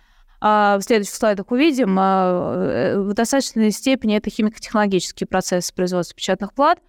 [0.41, 6.53] а, в следующих слайдах увидим, а, э, в достаточной степени это химико-технологический процесс производства печатных
[6.55, 6.81] плат.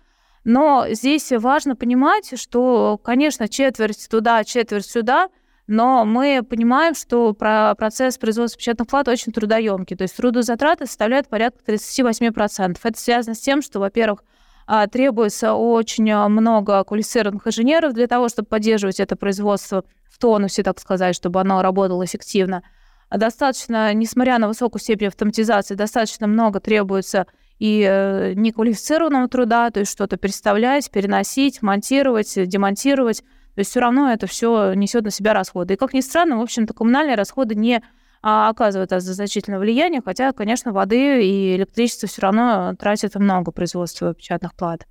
[0.43, 5.29] Но здесь важно понимать, что, конечно, четверть туда, четверть сюда,
[5.71, 9.95] но мы понимаем, что процесс производства печатных плат очень трудоемкий.
[9.95, 12.77] То есть трудозатраты составляют порядка 38%.
[12.83, 14.23] Это связано с тем, что, во-первых,
[14.67, 20.77] а, требуется очень много квалифицированных инженеров для того, чтобы поддерживать это производство в тонусе, так
[20.79, 22.63] сказать, чтобы оно работало эффективно.
[23.09, 27.27] Достаточно, несмотря на высокую степень автоматизации, достаточно много требуется
[27.59, 33.23] и э, неквалифицированного труда, то есть что-то переставлять, переносить, монтировать, демонтировать.
[33.55, 35.73] То есть все равно это все несет на себя расходы.
[35.73, 37.83] И как ни странно, в общем-то, коммунальные расходы не
[38.23, 44.55] а, оказывают значительное влияние, хотя, конечно, воды и электричество все равно тратят много производства печатных
[44.55, 44.85] плат.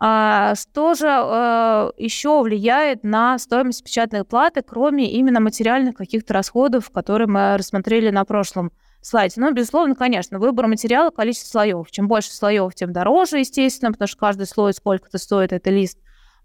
[0.00, 6.90] А, что же а, еще влияет на стоимость печатной платы, кроме именно материальных каких-то расходов,
[6.90, 9.40] которые мы рассмотрели на прошлом слайде?
[9.40, 11.90] Ну, безусловно, конечно, выбор материала, количество слоев.
[11.90, 15.98] Чем больше слоев, тем дороже, естественно, потому что каждый слой сколько-то стоит, это лист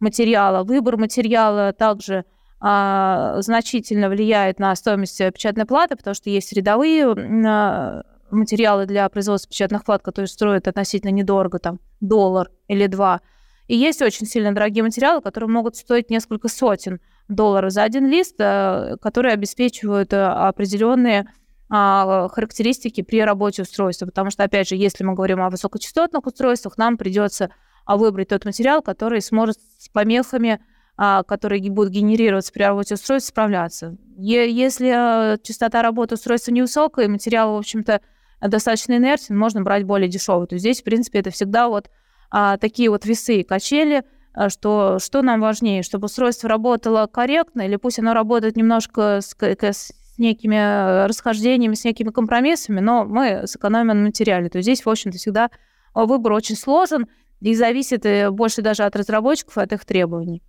[0.04, 0.64] материала.
[0.64, 2.26] Выбор материала также
[2.60, 9.50] а, значительно влияет на стоимость печатной платы, потому что есть рядовые а, материалы для производства
[9.50, 13.22] печатных плат, которые стоят относительно недорого, там, доллар или два.
[13.68, 18.36] И есть очень сильно дорогие материалы, которые могут стоить несколько сотен долларов за один лист,
[18.40, 21.28] э, которые обеспечивают э, определенные
[21.70, 24.06] а, характеристики при работе устройства.
[24.06, 27.50] Потому что, опять же, если мы говорим о высокочастотных устройствах, нам придется
[27.88, 30.60] выбрать тот материал, который сможет с помехами
[30.96, 33.98] а, которые будут генерироваться при работе устройства, справляться.
[34.16, 38.00] Если э, частота работы устройства невысокая, материал, в общем-то,
[38.42, 40.46] достаточно инертен, можно брать более дешевый.
[40.46, 41.90] То есть здесь, в принципе, это всегда вот
[42.30, 44.04] а, такие вот весы и качели,
[44.36, 49.36] а, что, что нам важнее, чтобы устройство работало корректно, или пусть оно работает немножко с,
[49.40, 54.50] с некими расхождениями, с некими компромиссами, но мы сэкономим на материале.
[54.50, 55.50] То есть здесь, в общем-то, всегда
[55.96, 57.08] выбор очень сложен
[57.44, 60.42] и зависит э, больше даже от разработчиков, от их требований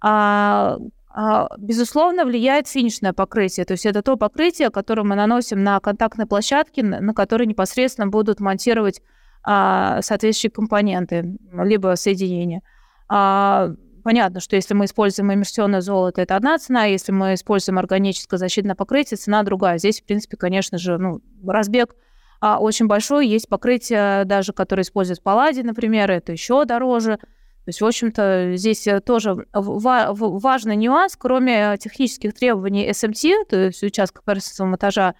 [0.00, 0.76] а,
[1.08, 3.64] а, безусловно, влияет финишное покрытие.
[3.64, 8.40] То есть это то покрытие, которое мы наносим на контактные площадки, на которые непосредственно будут
[8.40, 9.00] монтировать
[9.42, 12.62] а, соответствующие компоненты, либо соединения.
[13.08, 13.70] А,
[14.02, 18.74] понятно, что если мы используем иммерсионное золото, это одна цена, если мы используем органическое защитное
[18.74, 19.78] покрытие, цена другая.
[19.78, 21.94] Здесь, в принципе, конечно же, ну, разбег
[22.46, 23.26] а, очень большой.
[23.26, 27.16] Есть покрытие даже, которое используют палладий, например, это еще дороже.
[27.16, 33.82] То есть, в общем-то, здесь э, тоже важный нюанс, кроме технических требований SMT, то есть
[33.82, 35.14] участка поверхностного монтажа,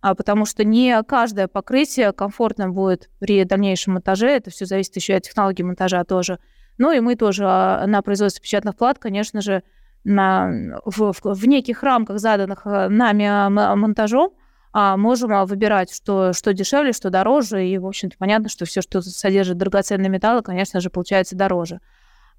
[0.00, 5.16] а, потому что не каждое покрытие комфортно будет при дальнейшем монтаже, это все зависит еще
[5.16, 6.38] от технологии монтажа тоже.
[6.78, 9.64] Ну и мы тоже а, на производстве печатных плат, конечно же,
[10.04, 14.32] на, в, в, в неких рамках, заданных э, нами монтажом,
[14.72, 17.66] можем а, выбирать, что, что дешевле, что дороже.
[17.66, 21.80] И, в общем-то, понятно, что все, что содержит драгоценные металлы, конечно же, получается дороже.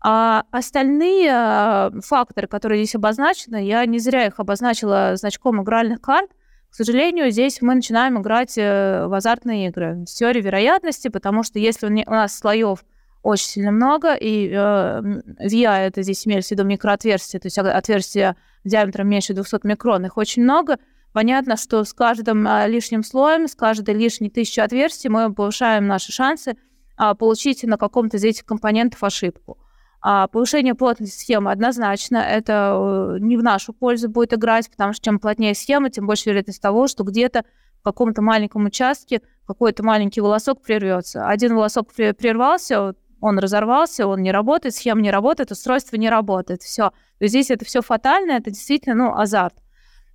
[0.03, 6.31] А остальные а, факторы, которые здесь обозначены, я не зря их обозначила значком игральных карт.
[6.71, 11.59] К сожалению, здесь мы начинаем играть э, в азартные игры с теорией вероятности, потому что
[11.59, 12.85] если у нас слоев
[13.23, 18.37] очень сильно много, и э, VIA это здесь имеется в виду микроотверстия, то есть отверстия
[18.63, 20.77] диаметром меньше 200 микрон, их очень много,
[21.13, 26.11] Понятно, что с каждым а, лишним слоем, с каждой лишней тысячей отверстий мы повышаем наши
[26.11, 26.57] шансы
[26.97, 29.57] а, получить на каком-то из этих компонентов ошибку.
[30.01, 35.05] А повышение плотности схемы однозначно это э, не в нашу пользу будет играть, потому что
[35.05, 37.45] чем плотнее схема, тем больше вероятность того, что где-то
[37.81, 41.27] в каком-то маленьком участке какой-то маленький волосок прервется.
[41.27, 46.63] Один волосок прервался, он разорвался, он не работает, схема не работает, устройство не работает.
[46.63, 46.89] Все.
[46.89, 49.53] То есть здесь это все фатально, это действительно ну, азарт.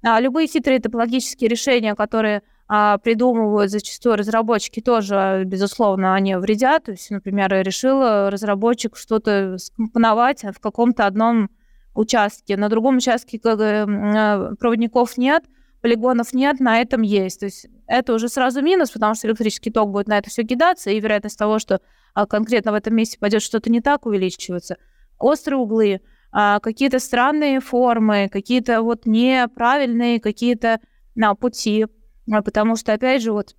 [0.02, 6.84] А любые хитрые топологические решения, которые а, придумывают зачастую разработчики, тоже, безусловно, они вредят.
[6.84, 11.50] То есть, например, решил разработчик что-то скомпоновать в каком-то одном
[11.94, 15.44] участке, на другом участке э, проводников нет,
[15.80, 17.40] полигонов нет, на этом есть.
[17.40, 20.90] То есть это уже сразу минус, потому что электрический ток будет на это все кидаться,
[20.90, 21.80] и вероятность того, что
[22.14, 24.76] а, конкретно в этом месте пойдет что-то не так, увеличивается.
[25.18, 26.14] Острые углы– а,
[26.60, 30.80] какие-то странные формы, какие-то вот неправильные какие-то
[31.14, 31.86] на пути,
[32.30, 33.54] а, потому что, опять же, вот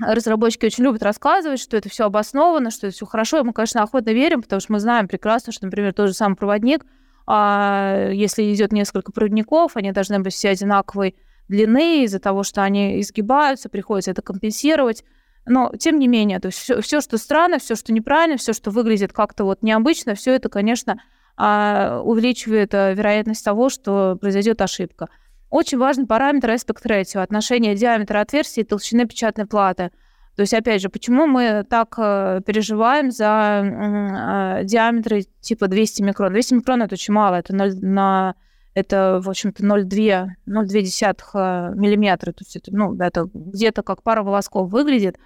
[0.00, 3.82] разработчики очень любят рассказывать, что это все обосновано, что это все хорошо, и мы, конечно,
[3.82, 6.84] охотно верим, потому что мы знаем прекрасно, что, например, тот же самый проводник,
[7.26, 11.16] а, если идет несколько проводников, они должны быть все одинаковой
[11.48, 15.04] длины, из-за того, что они изгибаются, приходится это компенсировать.
[15.48, 18.70] Но, тем не менее, то есть все, все, что странно, все, что неправильно, все, что
[18.70, 21.00] выглядит как-то вот необычно, все это, конечно,
[21.36, 25.08] а, увеличивает э, вероятность того, что произойдет ошибка.
[25.50, 29.90] Очень важный параметр aspect ratio, отношение диаметра отверстия и толщины печатной платы.
[30.34, 36.32] То есть, опять же, почему мы так э, переживаем за э, диаметры типа 200 микрон?
[36.32, 38.34] 200 микрон это очень мало, это 0 на
[38.74, 42.32] это, в общем-то, 0,2, 0,2 миллиметра.
[42.32, 45.16] То есть это, ну, это где-то как пара волосков выглядит.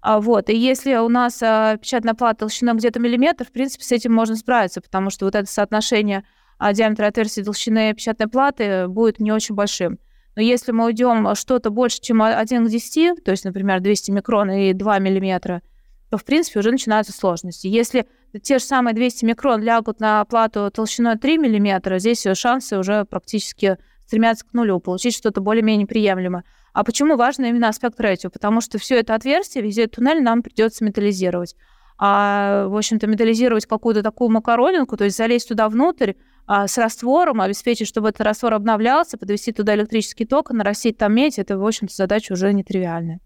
[0.00, 0.48] А, вот.
[0.48, 4.36] И если у нас а, печатная плата толщина где-то миллиметр, в принципе, с этим можно
[4.36, 6.24] справиться, потому что вот это соотношение
[6.58, 9.98] а, диаметра отверстия толщины печатной платы будет не очень большим.
[10.36, 14.50] Но если мы уйдем что-то больше, чем 1 к 10, то есть, например, 200 микрон
[14.50, 15.62] и 2 миллиметра,
[16.10, 17.66] то, в принципе, уже начинаются сложности.
[17.66, 18.06] Если
[18.42, 23.78] те же самые 200 микрон лягут на плату толщиной 3 миллиметра, здесь шансы уже практически
[24.06, 26.44] стремятся к нулю, получить что-то более-менее приемлемое.
[26.72, 28.30] А почему важно именно аспект ретио?
[28.30, 31.56] Потому что все это отверстие, везде туннель нам придется металлизировать.
[31.98, 36.12] А, в общем-то, металлизировать какую-то такую макаронинку, то есть залезть туда внутрь
[36.46, 41.38] а, с раствором, обеспечить, чтобы этот раствор обновлялся, подвести туда электрический ток, нарастить там медь,
[41.38, 43.20] это, в общем-то, задача уже нетривиальная.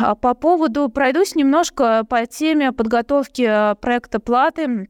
[0.00, 4.88] А по поводу, пройдусь немножко по теме подготовки э, проекта платы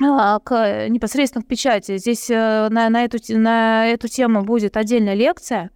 [0.00, 1.98] к непосредственно к печати.
[1.98, 5.70] Здесь э, на, на, эту, на эту тему будет отдельная лекция,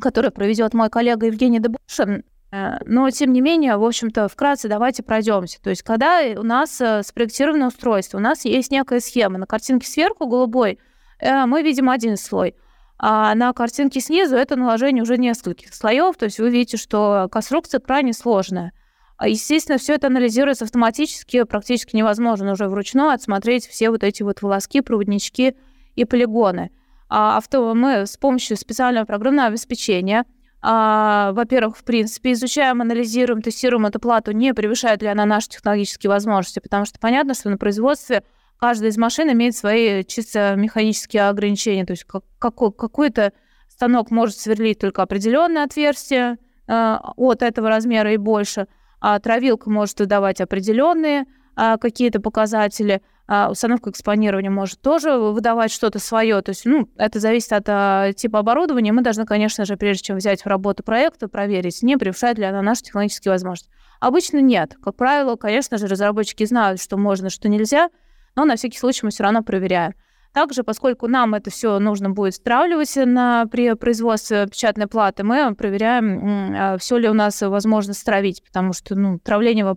[0.00, 2.24] которую проведет мой коллега Евгений Дебушин.
[2.52, 5.60] Э, но, тем не менее, в общем-то, вкратце давайте пройдемся.
[5.62, 9.38] То есть, когда у нас спроектировано устройство, у нас есть некая схема.
[9.38, 10.78] На картинке сверху голубой
[11.20, 12.54] мы видим один слой–
[12.98, 17.80] а на картинке снизу это наложение уже нескольких слоев, то есть вы видите, что конструкция
[17.80, 18.72] крайне сложная.
[19.18, 24.42] А, естественно, все это анализируется автоматически, практически невозможно уже вручную отсмотреть все вот эти вот
[24.42, 25.56] волоски, проводнички
[25.94, 26.70] и полигоны.
[27.08, 30.24] А авто мы с помощью специального программного обеспечения,
[30.60, 36.10] а, во-первых, в принципе, изучаем, анализируем, тестируем эту плату, не превышает ли она наши технологические
[36.10, 38.24] возможности, потому что понятно, что на производстве
[38.58, 41.86] каждая из машин имеет свои чисто механические ограничения.
[41.86, 43.32] То есть как, какой, какой-то
[43.68, 48.66] станок может сверлить только определенное отверстие э, от этого размера и больше,
[49.00, 51.24] а травилка может выдавать определенные
[51.56, 56.40] э, какие-то показатели, а установка экспонирования может тоже выдавать что-то свое.
[56.42, 58.92] То есть, ну, это зависит от а, типа оборудования.
[58.92, 62.62] Мы должны, конечно же, прежде чем взять в работу проекта, проверить, не превышает ли она
[62.62, 63.70] наши технологические возможности.
[63.98, 64.76] Обычно нет.
[64.80, 67.88] Как правило, конечно же, разработчики знают, что можно, что нельзя,
[68.36, 69.94] но на всякий случай мы все равно проверяем.
[70.36, 76.54] Также, поскольку нам это все нужно будет стравливать на, при производстве печатной платы, мы проверяем,
[76.54, 79.74] а, все ли у нас возможно стравить, потому что ну, травление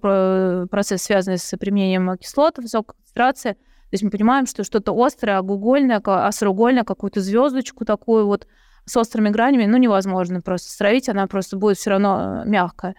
[0.68, 3.54] процесс, связанный с применением кислот, высокой концентрации.
[3.54, 8.46] То есть мы понимаем, что что-то острое, огугольное, остроугольное, какую-то звездочку такую вот
[8.84, 12.96] с острыми гранями, ну, невозможно просто стравить, она просто будет все равно э, мягкая.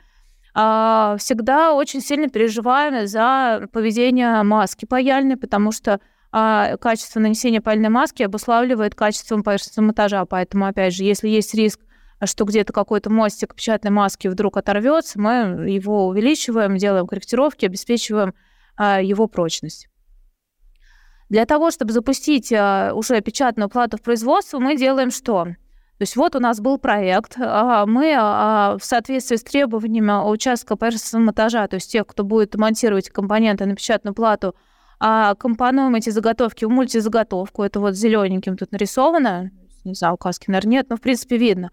[0.55, 6.01] А, всегда очень сильно переживаем за поведение маски паяльной, потому что
[6.32, 10.24] а, качество нанесения паяльной маски обуславливает качеством поверхностного.
[10.26, 11.80] Поэтому, опять же, если есть риск,
[12.24, 18.34] что где-то какой-то мостик печатной маски вдруг оторвется, мы его увеличиваем, делаем корректировки, обеспечиваем
[18.76, 19.88] а, его прочность.
[21.28, 25.46] Для того, чтобы запустить уже печатную плату в производство, мы делаем что?
[26.00, 30.74] То есть вот у нас был проект, а, мы а, в соответствии с требованиями участка
[30.74, 34.54] поверхностного монтажа, то есть тех, кто будет монтировать компоненты на печатную плату,
[35.00, 37.62] а, компонуем эти заготовки в мультизаготовку.
[37.62, 39.50] Это вот зелененьким тут нарисовано.
[39.84, 41.70] Не знаю, указки, наверное, нет, но в принципе видно.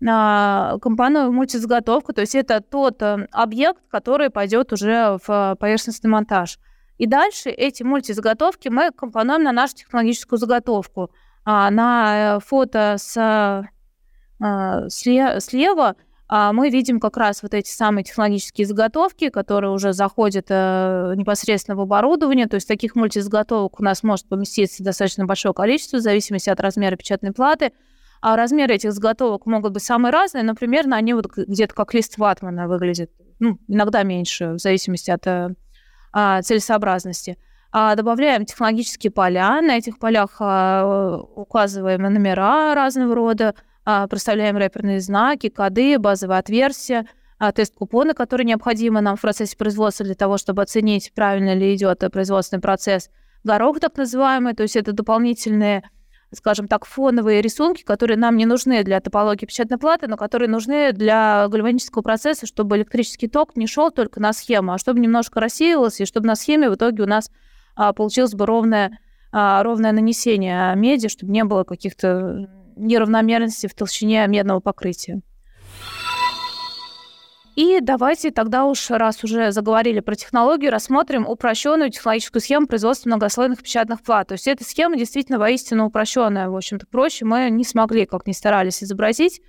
[0.00, 6.58] Компонуем в мультизаготовку, то есть это тот э, объект, который пойдет уже в поверхностный монтаж.
[6.98, 11.10] И дальше эти мультизаготовки мы компонуем на нашу технологическую заготовку–
[11.48, 15.94] а, на э, фото с, а, слева а,
[16.28, 21.80] мы видим как раз вот эти самые технологические заготовки, которые уже заходят э, непосредственно в
[21.80, 22.46] оборудование.
[22.46, 26.96] То есть таких мультизаготовок у нас может поместиться достаточно большое количество, в зависимости от размера
[26.96, 27.72] печатной платы.
[28.20, 32.18] А размеры этих заготовок могут быть самые разные, но примерно они вот где-то как лист
[32.18, 33.10] ватмана выглядят.
[33.38, 35.54] Ну, иногда меньше, в зависимости от э,
[36.42, 37.38] целесообразности.
[37.72, 39.60] А, добавляем технологические поля.
[39.60, 43.52] На этих полях а, указываем номера разного рода, а,
[44.10, 47.06] проставляем рэперные знаки, коды, базовые отверстия,
[47.54, 52.60] тест-купоны, которые необходимы нам в процессе производства для того, чтобы оценить, правильно ли идет производственный
[52.60, 53.10] процесс.
[53.44, 55.82] Горох так называемый, то есть это дополнительные
[56.34, 60.92] скажем так, фоновые рисунки, которые нам не нужны для топологии печатной платы, но которые нужны
[60.92, 66.02] для гальванического процесса, чтобы электрический ток не шел только на схему, а чтобы немножко рассеивался,
[66.02, 67.30] и чтобы на схеме в итоге у нас
[67.76, 68.98] а, получилось бы ровное,
[69.32, 75.22] а, ровное нанесение меди, чтобы не было каких-то неравномерностей в толщине медного покрытия.
[77.56, 83.62] И давайте тогда уж, раз уже заговорили про технологию, рассмотрим упрощенную технологическую схему производства многослойных
[83.62, 84.28] печатных плат.
[84.28, 88.32] То есть эта схема действительно воистину упрощенная, в общем-то, проще мы не смогли, как ни
[88.32, 89.40] старались изобразить.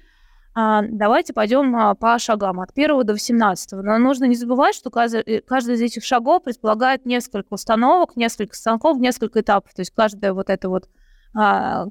[0.56, 3.74] А, давайте пойдем а, по шагам от 1 до 18.
[3.74, 8.56] Но нужно не забывать, что каждый, э, каждый из этих шагов предполагает несколько установок, несколько
[8.56, 9.74] станков, несколько этапов.
[9.76, 10.90] То есть каждая вот это вот,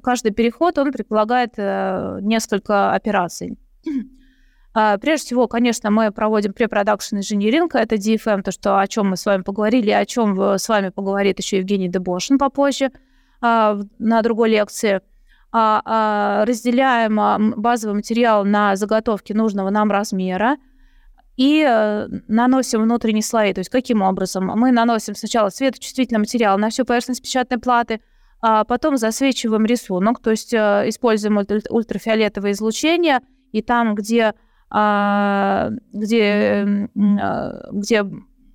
[0.03, 3.57] каждый переход, он предполагает э, несколько операций.
[4.73, 9.25] Прежде всего, конечно, мы проводим препродакшн инжиниринг, это DFM, то, что, о чем мы с
[9.25, 12.91] вами поговорили, о чем с вами поговорит еще Евгений Дебошин попозже
[13.41, 15.01] на другой лекции–
[15.51, 20.57] а, а, разделяем а, базовый материал на заготовки нужного нам размера
[21.37, 23.53] и э, наносим внутренние слои.
[23.53, 24.47] То есть каким образом?
[24.55, 28.01] Мы наносим сначала светочувствительный материал на всю поверхность печатной платы,
[28.49, 33.19] а потом засвечиваем рисунок, то есть э, используем ультрафиолетовое излучение,
[33.51, 34.33] и там, где,
[34.71, 38.05] где, где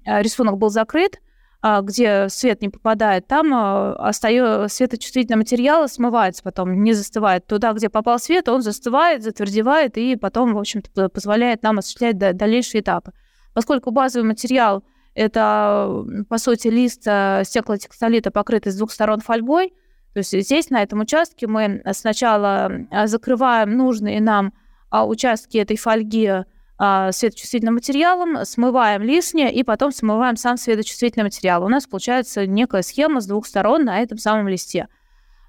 [0.06, 1.20] рисунок был закрыт,
[1.60, 7.46] а, где свет не попадает, там а, остается светочувствительный материал смывается потом, не застывает.
[7.46, 12.80] Туда, где попал свет, он застывает, затвердевает и потом, в общем-то, позволяет нам осуществлять дальнейшие
[12.80, 13.12] этапы.
[13.52, 14.84] Поскольку базовый материал–
[15.14, 19.74] это, по сути, лист а, стеклотекстолита, покрытый с двух сторон фольгой,
[20.12, 22.70] то есть здесь, на этом участке, мы сначала
[23.06, 24.52] закрываем нужные нам
[24.90, 26.44] участки этой фольги
[26.84, 31.64] а, светочувствительным материалом, смываем лишнее и потом смываем сам светочувствительный материал.
[31.64, 34.88] У нас получается некая схема с двух сторон на этом самом листе.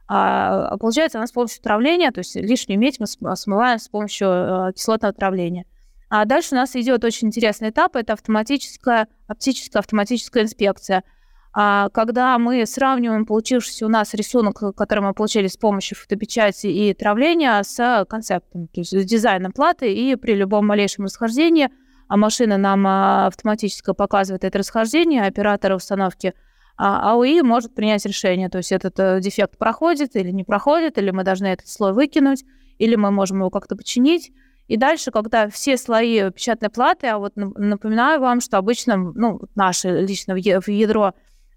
[0.08, 4.72] А, получается она с помощью травления, то есть лишнюю медь мы смываем с помощью а,
[4.74, 5.66] кислотного травления.
[6.08, 11.04] А дальше у нас идет очень интересный этап, это автоматическая, оптическая автоматическая инспекция–
[11.56, 16.94] а когда мы сравниваем получившийся у нас рисунок, который мы получили с помощью фотопечати и
[16.94, 21.70] травления, с концептом, то есть с дизайном платы, и при любом малейшем расхождении,
[22.08, 26.34] а машина нам а, автоматически показывает это расхождение, оператора установки
[26.76, 31.12] а АУИ может принять решение, то есть этот э, дефект проходит или не проходит, или
[31.12, 32.44] мы должны этот слой выкинуть,
[32.80, 34.32] или мы можем его как-то починить.
[34.68, 40.02] И дальше, когда все слои печатной платы, а вот напоминаю вам, что обычно, ну, наше
[40.02, 41.14] лично в ядро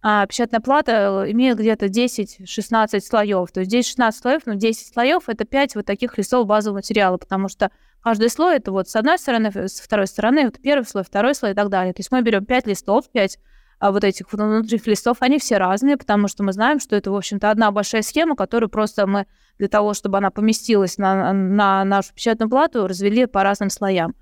[0.09, 3.51] а печатная плата э, имеет где-то 10-16 слоев.
[3.51, 7.49] То есть 10-16 слоев, но 10 слоев это 5 вот таких листов базового материала, потому
[7.49, 7.73] что
[8.05, 11.51] каждый слой это вот с одной стороны, с второй стороны, вот первый слой, второй слой
[11.51, 11.93] и так далее.
[11.93, 13.39] То есть мы берем 5 листов, 5
[13.81, 17.17] а вот этих внутренних листов, они все разные, потому что мы знаем, что это, в
[17.17, 19.27] общем-то, одна большая схема, которую просто мы
[19.59, 24.15] для того, чтобы она поместилась на, на нашу печатную плату, развели по разным слоям.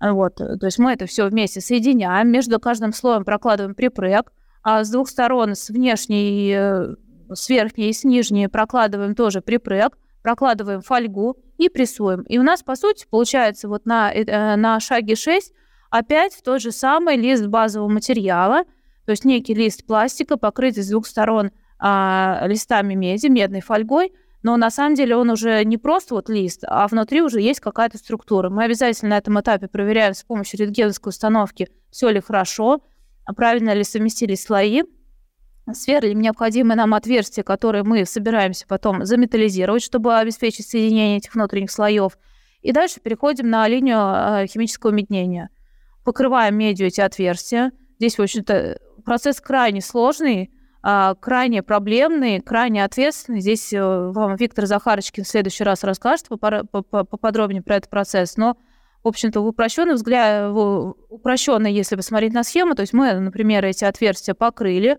[0.00, 4.32] Вот, то есть мы это все вместе соединяем, между каждым слоем прокладываем припрек,
[4.70, 6.94] а с двух сторон, с внешней, э,
[7.32, 12.20] с верхней и с нижней прокладываем тоже припрек, прокладываем фольгу и прессуем.
[12.24, 15.54] И у нас, по сути, получается вот на, э, на шаге 6
[15.88, 18.64] опять тот же самый лист базового материала,
[19.06, 24.12] то есть некий лист пластика, покрытый с двух сторон а, листами меди, медной фольгой,
[24.42, 27.96] но на самом деле он уже не просто вот лист, а внутри уже есть какая-то
[27.96, 28.50] структура.
[28.50, 32.82] Мы обязательно на этом этапе проверяем с помощью рентгеновской установки, все ли хорошо,
[33.34, 34.82] правильно ли совместились слои,
[35.72, 42.18] сверлим необходимые нам отверстия, которые мы собираемся потом заметаллизировать, чтобы обеспечить соединение этих внутренних слоев.
[42.62, 45.50] И дальше переходим на линию а, химического меднения.
[46.04, 47.72] Покрываем медью эти отверстия.
[47.98, 50.50] Здесь, в общем-то, процесс крайне сложный,
[50.82, 53.40] а, крайне проблемный, крайне ответственный.
[53.40, 58.36] Здесь э, вам Виктор Захарочкин в следующий раз расскажет поподробнее про этот процесс.
[58.36, 58.56] Но
[59.08, 63.84] в общем-то, в взгляд, в упрощенный, если посмотреть на схему, то есть мы, например, эти
[63.84, 64.98] отверстия покрыли,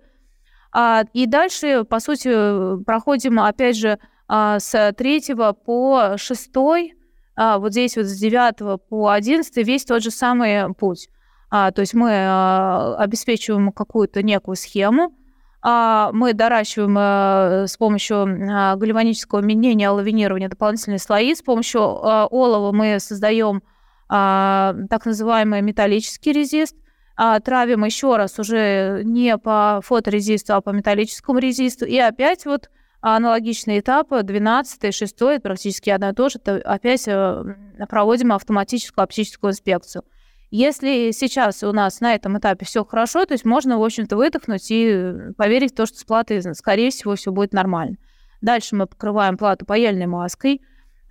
[0.72, 6.94] а, и дальше, по сути, проходим, опять же, а, с третьего по шестой,
[7.36, 11.10] а, вот здесь вот с девятого по одиннадцатый весь тот же самый путь.
[11.52, 15.16] А, то есть мы а, обеспечиваем какую-то некую схему,
[15.62, 22.28] а, мы доращиваем а, с помощью а, гальванического менения, лавинирования дополнительные слои, с помощью а,
[22.28, 23.64] олова мы создаем
[24.10, 26.76] а, так называемый металлический резист.
[27.16, 31.86] А, травим еще раз уже не по фоторезисту, а по металлическому резисту.
[31.86, 32.70] И опять вот
[33.02, 37.44] аналогичные этапы, 12 6 практически одно и то же, это опять э,
[37.88, 40.04] проводим автоматическую оптическую инспекцию.
[40.52, 44.72] Если сейчас у нас на этом этапе все хорошо, то есть можно, в общем-то, выдохнуть
[44.72, 47.98] и поверить в то, что с платой, скорее всего, все будет нормально.
[48.42, 50.62] Дальше мы покрываем плату паяльной маской.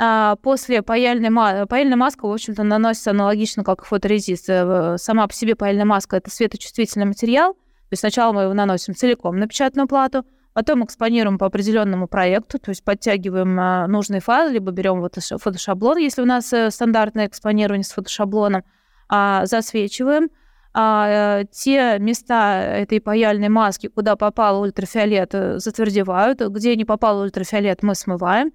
[0.01, 4.49] А, после паяльной, ма- паяльная маска, в общем-то, наносится аналогично, как фоторезист.
[4.49, 7.55] Э, сама по себе паяльная маска– это светочувствительный материал.
[7.55, 12.59] То есть сначала мы его наносим целиком на печатную плату, потом экспонируем по определенному проекту,
[12.59, 17.27] то есть подтягиваем а, нужный файл, либо берем вот фотошаблон, если у нас э, стандартное
[17.27, 18.63] экспонирование с фотошаблоном,
[19.09, 20.29] а, засвечиваем.
[20.75, 26.41] А, те места этой паяльной маски, куда попал ультрафиолет, э, затвердевают.
[26.41, 28.53] Где не попал ультрафиолет, мы смываем.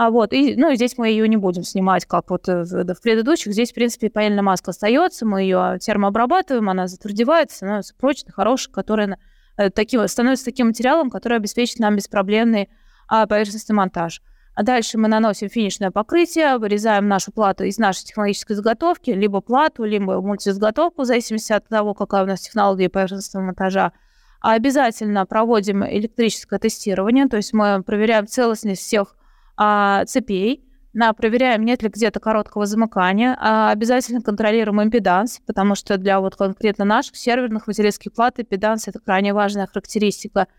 [0.00, 3.02] А вот, и, ну, здесь мы ее не будем снимать, как вот э, в, в
[3.02, 3.52] предыдущих.
[3.52, 9.18] Здесь, в принципе, паяльная маска остается, мы ее термообрабатываем, она затвердевает, становится прочной, хорошей, которая
[9.58, 12.70] э, таким, становится таким материалом, который обеспечит нам беспроблемный
[13.08, 14.22] а, поверхностный монтаж.
[14.54, 19.84] А дальше мы наносим финишное покрытие, вырезаем нашу плату из нашей технологической заготовки, либо плату,
[19.84, 23.92] либо мультизаготовку, в зависимости от того, какая у нас технология поверхностного монтажа.
[24.40, 29.14] А обязательно проводим электрическое тестирование, то есть мы проверяем целостность всех
[29.62, 33.36] а, цепей, на, проверяем, нет ли где-то короткого замыкания.
[33.38, 38.98] А, обязательно контролируем импеданс, потому что для вот конкретно наших серверных материнских плат импеданс– это
[38.98, 40.48] крайне важная характеристика–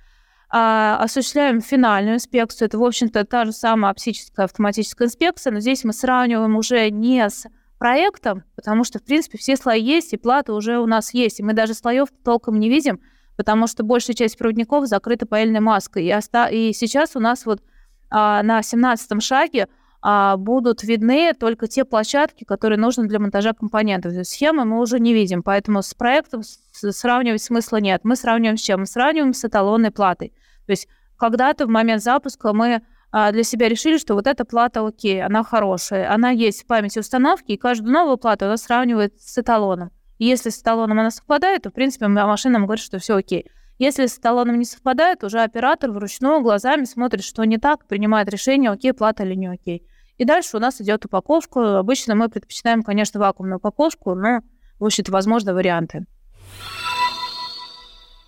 [0.53, 2.65] а, осуществляем финальную инспекцию.
[2.67, 7.29] Это, в общем-то, та же самая оптическая автоматическая инспекция, но здесь мы сравниваем уже не
[7.29, 7.45] с
[7.79, 11.39] проектом, потому что, в принципе, все слои есть, и плата уже у нас есть.
[11.39, 12.99] И мы даже слоев толком не видим,
[13.37, 16.05] потому что большая часть проводников закрыта паяльной маской.
[16.05, 16.47] И, оста...
[16.47, 17.63] и сейчас у нас вот
[18.11, 19.67] на 17 шаге
[20.03, 24.13] а, будут видны только те площадки, которые нужны для монтажа компонентов.
[24.27, 26.41] Схемы мы уже не видим, поэтому с проектом
[26.71, 28.01] сравнивать смысла нет.
[28.03, 28.81] Мы сравниваем с чем?
[28.81, 30.33] Мы сравниваем с эталонной платой.
[30.65, 30.87] То есть
[31.17, 32.81] когда-то в момент запуска мы
[33.11, 36.99] а, для себя решили, что вот эта плата окей, она хорошая, она есть в памяти
[36.99, 39.91] установки, и каждую новую плату она сравнивает с эталоном.
[40.17, 43.45] И если с эталоном она совпадает, то, в принципе, машина нам говорит, что все окей.
[43.81, 48.69] Если с эталоном не совпадает, уже оператор вручную глазами смотрит, что не так, принимает решение,
[48.69, 49.87] окей, плата или не окей.
[50.19, 51.79] И дальше у нас идет упаковка.
[51.79, 54.41] Обычно мы предпочитаем, конечно, вакуумную упаковку, но,
[54.77, 56.05] в общем-то, возможны варианты.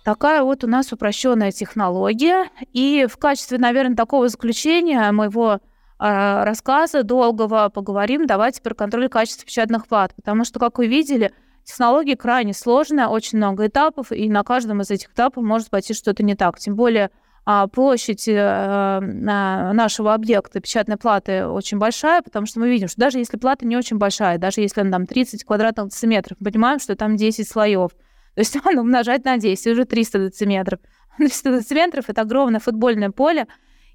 [0.04, 2.48] Такая вот у нас упрощенная технология.
[2.72, 5.58] И в качестве, наверное, такого заключения моего э,
[6.00, 10.16] рассказа долгого поговорим, давайте про контроль качества печатных плат.
[10.16, 11.32] Потому что, как вы видели,
[11.64, 16.22] технология крайне сложная, очень много этапов, и на каждом из этих этапов может пойти что-то
[16.22, 16.58] не так.
[16.58, 17.10] Тем более
[17.46, 23.18] а площадь э, нашего объекта печатной платы очень большая, потому что мы видим, что даже
[23.18, 26.96] если плата не очень большая, даже если она там 30 квадратных дециметров, мы понимаем, что
[26.96, 27.90] там 10 слоев.
[28.34, 30.80] То есть он умножать на 10, уже 300 дециметров.
[31.18, 33.46] 300 дециметров— это огромное футбольное поле,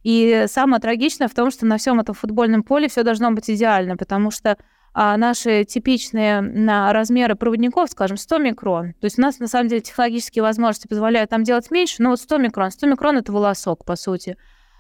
[0.04, 3.98] и самое трагичное в том, что на всем этом футбольном поле все должно быть идеально,
[3.98, 4.58] потому что
[5.02, 8.92] а, наши типичные на размеры проводников, скажем, 100 микрон.
[9.00, 12.20] То есть у нас, на самом деле, технологические возможности позволяют там делать меньше, но вот
[12.20, 12.70] 100 микрон.
[12.70, 14.36] 100 микрон— это волосок, по сути.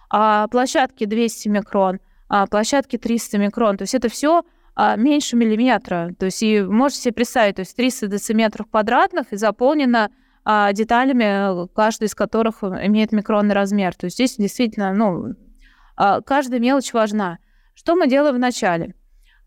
[0.09, 3.77] А площадки 200 микрон, а площадки 300 микрон.
[3.77, 4.43] То есть это все
[4.75, 6.13] а, меньше миллиметра.
[6.19, 10.11] То есть и можете себе представить, то есть 300 дециметров квадратных и заполнено
[10.43, 13.95] а, деталями, каждая из которых имеет микронный размер.
[13.95, 15.35] То есть здесь действительно, ну,
[15.95, 17.37] а, каждая мелочь важна.
[17.73, 18.95] Что мы делаем вначале?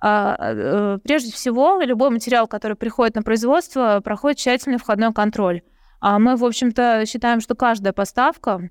[0.04, 5.62] А, э, прежде всего, любой материал, который приходит на производство, проходит тщательный входной контроль.
[6.00, 8.68] А мы, в общем-то, считаем, что каждая поставка,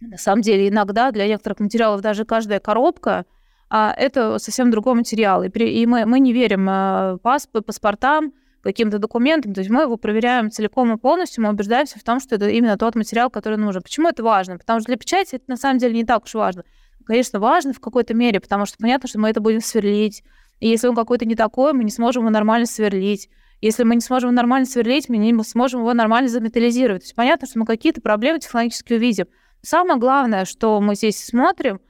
[0.00, 3.24] на самом деле, иногда для некоторых материалов даже каждая коробка
[3.68, 5.42] а это совсем другой материал.
[5.42, 10.92] И, мы, мы не верим пасп, паспортам, каким-то документам, то есть мы его проверяем целиком
[10.92, 13.82] и полностью, мы убеждаемся в том, что это именно тот материал, который нужен.
[13.82, 14.58] Почему это важно?
[14.58, 16.64] Потому что для печати это на самом деле не так уж важно.
[17.04, 20.24] Конечно, важно в какой-то мере, потому что понятно, что мы это будем сверлить.
[20.60, 23.28] И если он какой-то не такой, мы не сможем его нормально сверлить.
[23.60, 27.02] Если мы не сможем его нормально сверлить, мы не сможем его нормально заметаллизировать.
[27.02, 29.26] То есть понятно, что мы какие-то проблемы технологически увидим.
[29.62, 31.80] Самое главное, что мы здесь смотрим,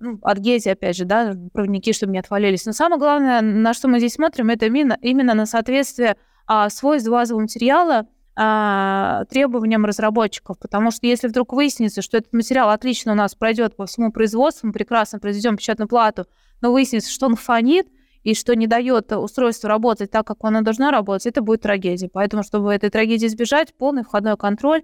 [0.00, 2.66] ну, адгезия, опять же, да, проводники, чтобы не отвалились.
[2.66, 7.10] Но самое главное, на что мы здесь смотрим, это именно, именно на соответствие а, свойств
[7.10, 8.06] базового материала
[8.36, 10.58] а, требованиям разработчиков.
[10.58, 14.68] Потому что если вдруг выяснится, что этот материал отлично у нас пройдет по всему производству,
[14.68, 16.26] мы прекрасно произведем печатную плату,
[16.60, 17.88] но выяснится, что он фонит,
[18.28, 22.10] и что не дает устройству работать так, как оно должно работать, это будет трагедия.
[22.12, 24.82] Поэтому, чтобы этой трагедии избежать, полный входной контроль,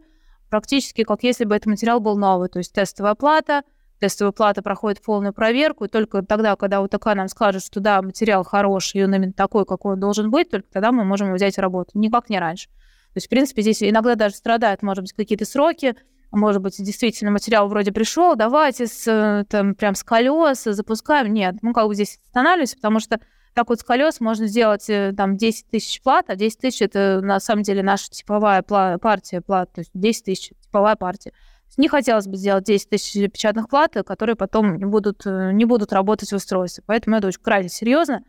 [0.48, 2.48] практически как если бы этот материал был новый.
[2.48, 3.62] То есть тестовая плата,
[4.00, 8.44] тестовая плата проходит полную проверку, и только тогда, когда УТК нам скажет, что да, материал
[8.44, 11.90] хороший, и он именно такой, какой он должен быть, только тогда мы можем взять работу.
[11.92, 12.70] Никак не раньше.
[12.70, 15.96] То есть, в принципе, здесь иногда даже страдают, может быть, какие-то сроки,
[16.34, 21.32] может быть, действительно материал вроде пришел, давайте с, там, прям с колес запускаем.
[21.32, 23.20] Нет, мы как бы здесь останавливаемся, потому что
[23.54, 27.20] так вот с колес можно сделать э, там 10 тысяч плат, а 10 тысяч это
[27.22, 31.32] на самом деле наша типовая партия плат, то есть 10 тысяч типовая партия.
[31.76, 35.92] Не хотелось бы сделать 10 тысяч печатных плат, которые потом не будут, э, не будут
[35.92, 36.82] работать в устройстве.
[36.86, 38.22] Поэтому это очень крайне серьезно.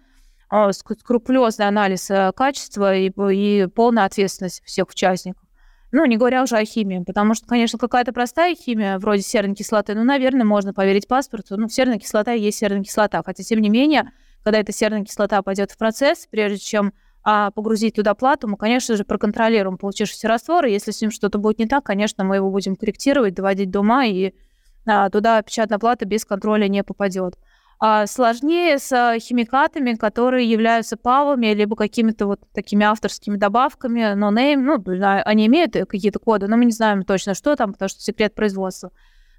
[0.50, 5.45] А, скрупулезный анализ э, качества и, и полная ответственность всех участников.
[5.92, 9.94] Ну, не говоря уже о химии, потому что, конечно, какая-то простая химия, вроде серной кислоты,
[9.96, 14.12] ну, наверное, можно поверить паспорту, ну, серная кислота есть серная кислота, хотя, тем не менее,
[14.44, 18.96] когда эта серная кислота пойдет в процесс, прежде чем а, погрузить туда плату, мы, конечно
[18.96, 22.52] же, проконтролируем получившийся раствор, и если с ним что-то будет не так, конечно, мы его
[22.52, 24.34] будем корректировать, доводить до ума, и
[24.86, 27.36] а, туда печатная плата без контроля не попадет.
[27.80, 34.32] А сложнее с а, химикатами, которые являются павами, либо какими-то вот такими авторскими добавками, но
[34.32, 34.84] name, ну,
[35.26, 38.92] они имеют какие-то коды, но мы не знаем точно, что там, потому что секрет производства.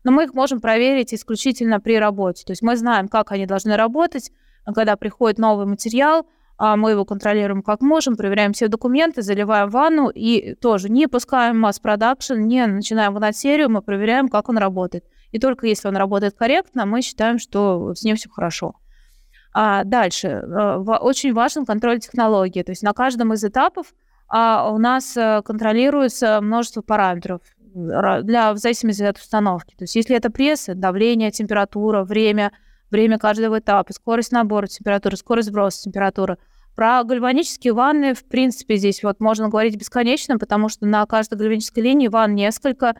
[0.05, 2.45] Но мы их можем проверить исключительно при работе.
[2.45, 4.31] То есть мы знаем, как они должны работать,
[4.75, 6.27] когда приходит новый материал,
[6.59, 11.59] а мы его контролируем как можем, проверяем все документы, заливаем ванну и тоже не пускаем
[11.59, 15.05] масс-продакшн, не начинаем гнать серию, мы проверяем, как он работает.
[15.33, 18.75] И только если он работает корректно, мы считаем, что с ним все хорошо.
[19.53, 20.29] А дальше.
[20.29, 22.63] Э, очень важен контроль технологии.
[22.63, 23.95] То есть на каждом из этапов
[24.29, 27.41] а, у нас э, контролируется множество параметров
[27.75, 29.75] для, в зависимости от установки.
[29.77, 32.53] То есть если это пресс, давление, температура, время,
[32.91, 36.39] время каждого этапа, скорость набора температуры, скорость сброса температуры.
[36.75, 41.83] Про гальванические ванны, в принципе, здесь вот можно говорить бесконечно, потому что на каждой гальванической
[41.83, 42.97] линии ванн несколько,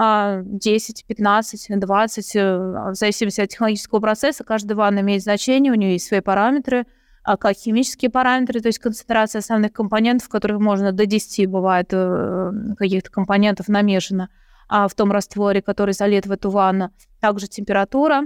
[0.00, 4.44] 10, 15, 20, в зависимости от технологического процесса.
[4.44, 6.86] Каждая ванна имеет значение, у нее есть свои параметры,
[7.22, 12.50] а как химические параметры, то есть концентрация основных компонентов, которых можно до 10 бывает э,
[12.78, 14.30] каких-то компонентов намешано
[14.70, 16.90] а в том растворе, который залит в эту ванну.
[17.20, 18.22] Также температура,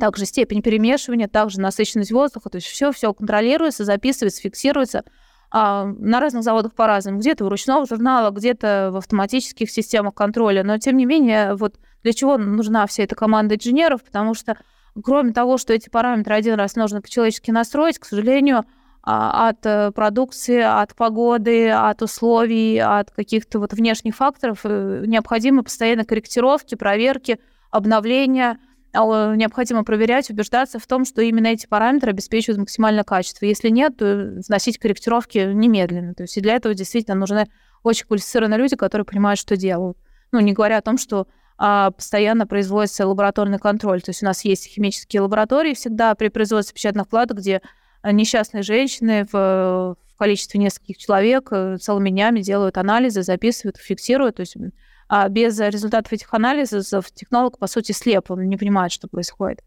[0.00, 5.04] также степень перемешивания, также насыщенность воздуха, то есть все, все контролируется, записывается, фиксируется
[5.52, 7.18] на разных заводах по-разному.
[7.18, 10.64] Где-то в ручном журнале, где-то в автоматических системах контроля.
[10.64, 14.02] Но, тем не менее, вот для чего нужна вся эта команда инженеров?
[14.02, 14.56] Потому что,
[15.02, 18.64] кроме того, что эти параметры один раз нужно по-человечески настроить, к сожалению,
[19.04, 25.64] а, от э, продукции, от погоды, от условий, от каких-то вот внешних факторов э, необходимы
[25.64, 27.38] постоянно корректировки, проверки,
[27.70, 33.46] обновления– а, необходимо проверять, убеждаться в том, что именно эти параметры обеспечивают максимальное качество.
[33.46, 36.14] Если нет, то вносить корректировки немедленно.
[36.14, 37.48] То есть и для этого действительно нужны
[37.82, 39.96] очень квалифицированные люди, которые понимают, что делают.
[40.30, 41.26] Ну, не говоря о том, что
[41.58, 44.02] а, постоянно производится лабораторный контроль.
[44.02, 47.62] То есть у нас есть химические лаборатории всегда при производстве печатных платок, где
[48.04, 54.36] несчастные женщины в, в количестве нескольких человек э, целыми днями делают анализы, записывают, фиксируют.
[54.36, 54.56] То есть
[55.14, 59.62] а без результатов этих анализов технолог, по сути, слеп, он не понимает, что происходит.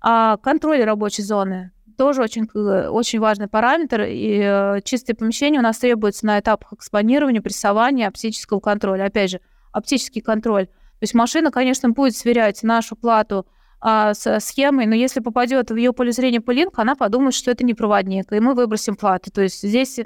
[0.00, 5.78] А контроль рабочей зоны тоже очень, очень важный параметр, и э, чистые помещения у нас
[5.78, 9.04] требуются на этапах экспонирования, прессования, оптического контроля.
[9.04, 10.66] Опять же, оптический контроль.
[10.66, 13.46] То есть машина, конечно, будет сверять нашу плату
[13.80, 17.64] а, с схемой, но если попадет в ее поле зрения пылинка, она подумает, что это
[17.64, 19.30] не проводник, и мы выбросим плату.
[19.30, 20.00] То есть здесь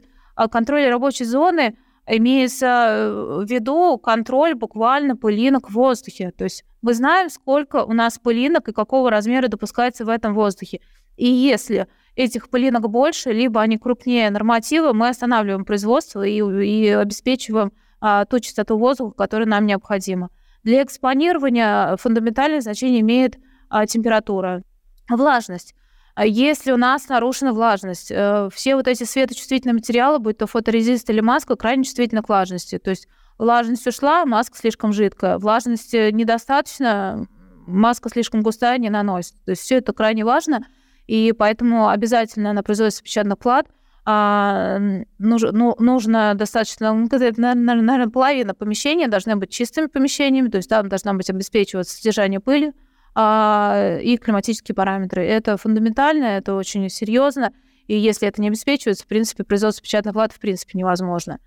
[0.50, 6.32] контроль рабочей зоны имеется э, в виду контроль буквально пылинок в воздухе.
[6.36, 10.80] То есть мы знаем, сколько у нас пылинок и какого размера допускается в этом воздухе.
[11.16, 17.72] И если этих пылинок больше, либо они крупнее норматива, мы останавливаем производство и, и обеспечиваем
[18.00, 20.30] а, ту частоту воздуха, которая нам необходима.
[20.62, 23.36] Для экспонирования фундаментальное значение имеет
[23.68, 24.62] а, температура.
[25.08, 25.74] Влажность.
[26.16, 31.10] А если у нас нарушена влажность, э, все вот эти светочувствительные материалы, будь то фоторезист
[31.10, 32.78] или маска, крайне чувствительны к влажности.
[32.78, 33.06] То есть
[33.36, 35.36] влажность ушла, маска слишком жидкая.
[35.36, 37.26] Влажности недостаточно,
[37.66, 39.34] маска слишком густая, не наносит.
[39.44, 40.66] То есть все это крайне важно,
[41.06, 43.66] и поэтому обязательно на производстве печатных плат
[44.06, 44.78] а,
[45.18, 50.88] нужно, ну, нужно достаточно, ну, наверное, половина помещения должны быть чистыми помещениями, то есть там
[50.88, 52.72] должна быть обеспечиваться содержание пыли,
[53.18, 55.24] а, и климатические параметры.
[55.24, 57.50] Это фундаментально, это очень серьезно,
[57.86, 61.38] и если это не обеспечивается, в принципе, производство печатных плат в принципе невозможно.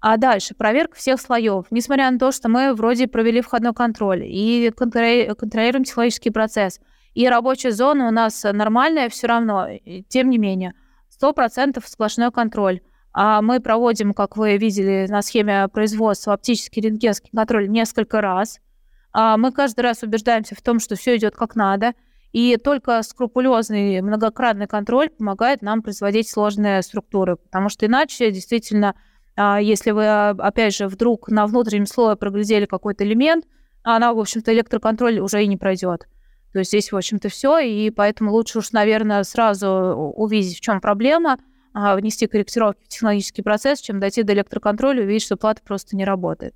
[0.00, 1.66] А дальше проверка всех слоев.
[1.70, 6.80] Несмотря на то, что мы вроде провели входной контроль и контролируем технологический процесс,
[7.14, 9.68] и рабочая зона у нас нормальная все равно,
[10.08, 10.74] тем не менее,
[11.22, 12.80] 100% сплошной контроль.
[13.12, 18.58] А мы проводим, как вы видели на схеме производства, оптический рентгенский контроль несколько раз.
[19.14, 21.94] А мы каждый раз убеждаемся в том, что все идет как надо,
[22.32, 28.96] и только скрупулезный многократный контроль помогает нам производить сложные структуры, потому что иначе действительно,
[29.36, 33.44] а, если вы, опять же, вдруг на внутреннем слое проглядели какой-то элемент,
[33.84, 36.08] она, в общем-то, электроконтроль уже и не пройдет.
[36.52, 40.80] То есть здесь, в общем-то, все, и поэтому лучше уж, наверное, сразу увидеть, в чем
[40.80, 41.38] проблема,
[41.72, 45.94] а, внести корректировки в технологический процесс, чем дойти до электроконтроля и увидеть, что плата просто
[45.94, 46.54] не работает.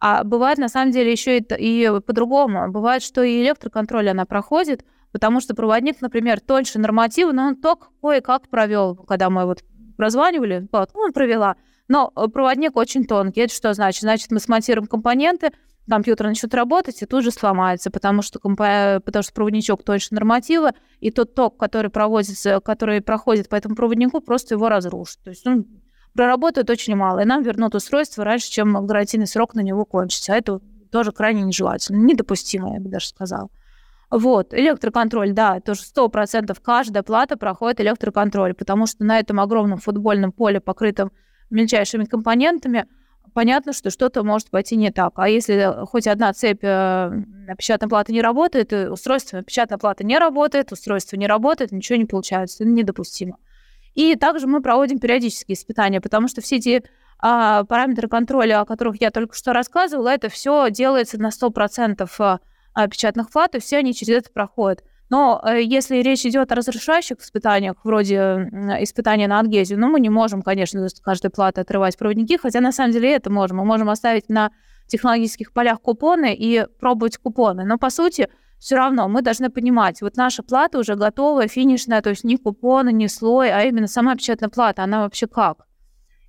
[0.00, 2.70] А бывает, на самом деле, еще и, и по-другому.
[2.70, 7.90] Бывает, что и электроконтроль она проходит, потому что проводник, например, тоньше норматива, но он ток
[8.02, 9.64] кое-как провел, когда мы вот
[9.96, 11.56] прозванивали, вот, ну, он провела.
[11.88, 13.42] Но э, проводник очень тонкий.
[13.42, 14.02] Это что значит?
[14.02, 15.52] Значит, мы смонтируем компоненты,
[15.88, 21.10] компьютер начнет работать и тут же сломается, потому что, потому что проводничок тоньше норматива, и
[21.10, 25.18] тот ток, который, проводится, который проходит по этому проводнику, просто его разрушит.
[25.22, 25.66] То есть он
[26.16, 30.32] проработает очень мало, и нам вернут устройство раньше, чем гарантийный срок на него кончится.
[30.32, 30.60] А это
[30.90, 33.48] тоже крайне нежелательно, недопустимо, я бы даже сказала.
[34.10, 39.78] Вот, электроконтроль, да, тоже сто процентов каждая плата проходит электроконтроль, потому что на этом огромном
[39.78, 41.10] футбольном поле, покрытом
[41.50, 42.86] мельчайшими компонентами,
[43.34, 45.12] понятно, что что-то может пойти не так.
[45.16, 47.10] А если хоть одна цепь э,
[47.58, 52.62] печатной платы не работает, устройство печатной платы не работает, устройство не работает, ничего не получается,
[52.62, 53.38] это недопустимо.
[53.96, 56.84] И также мы проводим периодические испытания, потому что все эти
[57.18, 62.40] а, параметры контроля, о которых я только что рассказывала, это все делается на 100% а,
[62.74, 64.84] а, печатных плат, и все они через это проходят.
[65.08, 70.10] Но э, если речь идет о разрешающих испытаниях, вроде испытания на адгезию, ну, мы не
[70.10, 73.58] можем, конечно, с каждой платы отрывать проводники, хотя на самом деле это можем.
[73.58, 74.50] Мы можем оставить на
[74.88, 77.64] технологических полях купоны и пробовать купоны.
[77.64, 78.28] Но, по сути,
[78.58, 82.92] все равно мы должны понимать, вот наша плата уже готовая, финишная, то есть ни купоны,
[82.92, 85.66] ни слой, а именно сама печатная плата, она вообще как.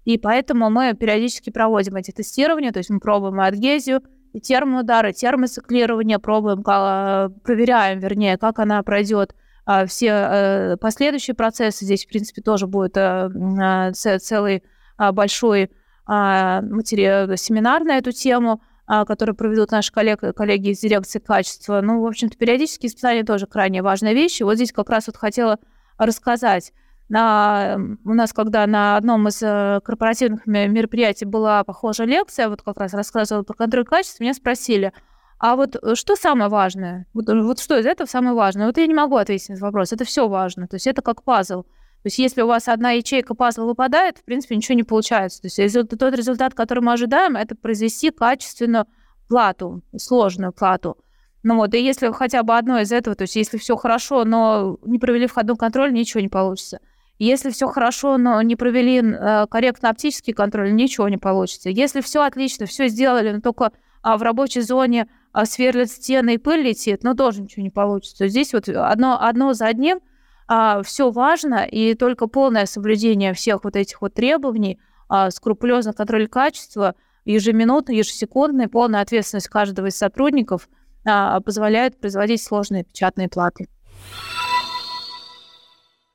[0.05, 4.01] И поэтому мы периодически проводим эти тестирования, то есть мы пробуем адгезию,
[4.33, 9.33] и термоудары, термоциклирование, пробуем, проверяем, вернее, как она пройдет
[9.65, 11.85] а, все э, последующие процессы.
[11.85, 14.63] Здесь, в принципе, тоже будет э, а, целый
[14.97, 15.71] а, большой
[16.07, 18.61] материал, семинар на эту тему.
[18.89, 21.81] А, которые проведут наши коллег, коллеги из дирекции качества.
[21.81, 24.39] Ну, в общем-то, периодические испытания тоже крайне важная вещь.
[24.39, 25.59] И вот здесь как раз вот хотела
[25.97, 26.71] рассказать.
[27.09, 32.77] На, у нас, когда на одном из э, корпоративных мероприятий была похожая лекция, вот как
[32.77, 34.93] раз рассказывала про контроль качества, меня спросили,
[35.37, 37.07] а вот э, что самое важное?
[37.13, 38.67] Вот, вот что из этого самое важное?
[38.67, 39.91] Вот я не могу ответить на этот вопрос.
[39.91, 40.65] Это все важно.
[40.67, 41.65] То есть это как пазл.
[42.07, 45.41] То есть если у вас одна ячейка пазла выпадает, в принципе, ничего не получается.
[45.41, 48.85] То есть тот результат, который мы ожидаем, это произвести качественную
[49.27, 50.95] плату, сложную плату.
[51.43, 54.79] Ну вот, и если хотя бы одно из этого, то есть если все хорошо, но
[54.85, 56.79] не провели входной контроль, ничего не получится.
[57.19, 61.69] Если все хорошо, но не провели э, корректно оптический контроль, ничего не получится.
[61.69, 66.37] Если все отлично, все сделали, но только а, в рабочей зоне а, сверлят стены и
[66.37, 68.29] пыль летит, но тоже ничего не получится.
[68.29, 69.99] Здесь вот одно, одно за одним–
[70.47, 74.79] а, все важно, и только полное соблюдение всех вот этих вот требований,
[75.09, 76.95] а, скрупулезный контроль качества,
[77.25, 80.69] ежеминутный, ежесекундный, полная ответственность каждого из сотрудников
[81.05, 83.67] а, позволяет производить сложные печатные платы.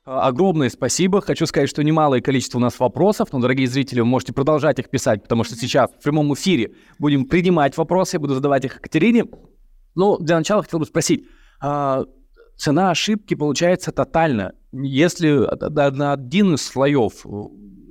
[0.05, 1.21] А, огромное спасибо.
[1.21, 4.89] Хочу сказать, что немалое количество у нас вопросов, но, дорогие зрители, вы можете продолжать их
[4.89, 9.25] писать, потому что сейчас в прямом эфире будем принимать вопросы, я буду задавать их Екатерине.
[9.95, 11.27] Ну, для начала хотел бы спросить,
[11.61, 12.03] а,
[12.57, 14.53] цена ошибки получается тотально.
[14.71, 15.47] Если
[15.91, 17.29] на один из слоев э,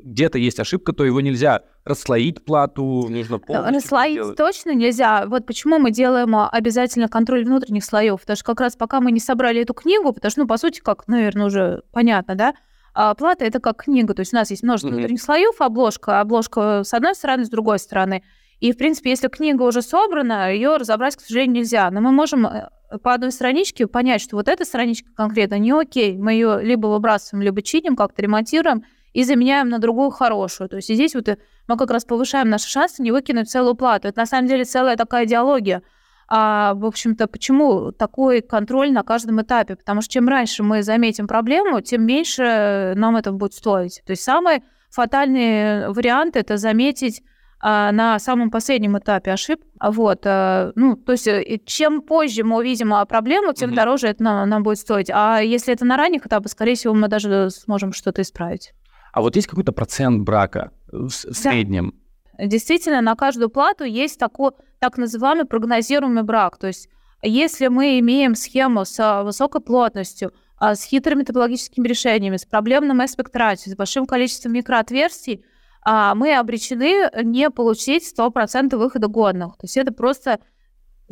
[0.05, 4.37] где-то есть ошибка, то его нельзя расслоить плату, нужно полностью Расслоить делать.
[4.37, 5.27] точно нельзя.
[5.27, 8.21] Вот почему мы делаем а, обязательно контроль внутренних слоев.
[8.21, 10.81] Потому что как раз пока мы не собрали эту книгу, потому что, ну, по сути,
[10.81, 12.55] как, наверное, уже понятно, да,
[12.95, 14.15] а плата это как книга.
[14.15, 14.93] То есть у нас есть множество mm-hmm.
[14.93, 18.23] внутренних слоев, обложка, обложка с одной стороны, с другой стороны.
[18.63, 21.91] И, в принципе, если книга уже собрана, ее разобрать, к сожалению, нельзя.
[21.91, 22.69] Но мы можем э,
[23.03, 27.43] по одной страничке понять, что вот эта страничка конкретно не окей, мы ее либо выбрасываем,
[27.43, 28.85] либо чиним, как-то ремонтируем
[29.15, 30.69] и заменяем на другую хорошую.
[30.69, 31.27] То есть здесь вот
[31.67, 34.07] мы как раз повышаем наши шансы не выкинуть целую плату.
[34.07, 35.83] Это на самом деле целая такая идеология.
[36.29, 39.75] А, в общем-то, почему такой контроль на каждом этапе?
[39.75, 44.03] Потому что чем раньше мы заметим проблему, тем меньше нам это будет стоить.
[44.07, 47.23] То есть самый фатальный вариант– это заметить
[47.63, 49.65] на самом последнем этапе ошибок.
[49.81, 53.77] Вот, а, ну, то есть э, чем позже мы увидим а, проблему, тем угу.
[53.77, 55.11] дороже это нам, нам будет стоить.
[55.13, 58.73] А если это на ранних этапах, скорее всего, мы даже сможем что-то исправить.
[59.13, 61.95] А вот есть какой-то процент брака в, в среднем?
[62.39, 66.59] Действительно, на каждую плату есть такой так называемый прогнозируемый брак.
[66.59, 66.89] То есть
[67.23, 73.77] если мы имеем схему с высокой плотностью, с хитрыми топологическими решениями, с проблемным аспект с
[73.77, 75.52] большим количеством микроотверстий, а,
[75.85, 79.57] мы обречены не получить 100% выхода годных.
[79.57, 80.39] То есть это просто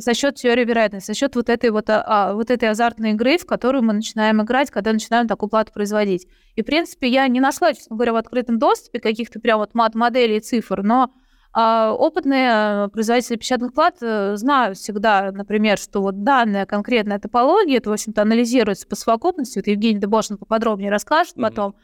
[0.01, 3.37] за счет теории вероятности, за счет вот этой вот, а, а, вот этой азартной игры,
[3.37, 6.27] в которую мы начинаем играть, когда начинаем такую плату производить.
[6.55, 10.37] И, в принципе, я не нашла, честно говоря, в открытом доступе каких-то прям вот мат-моделей
[10.37, 11.11] и цифр, но
[11.53, 17.89] а, опытные производители печатных плат э, знают всегда, например, что вот данная конкретная топология, это,
[17.89, 21.41] в общем-то, анализируется по совокупности, вот Евгений Дебошин поподробнее расскажет mm-hmm.
[21.41, 21.75] потом,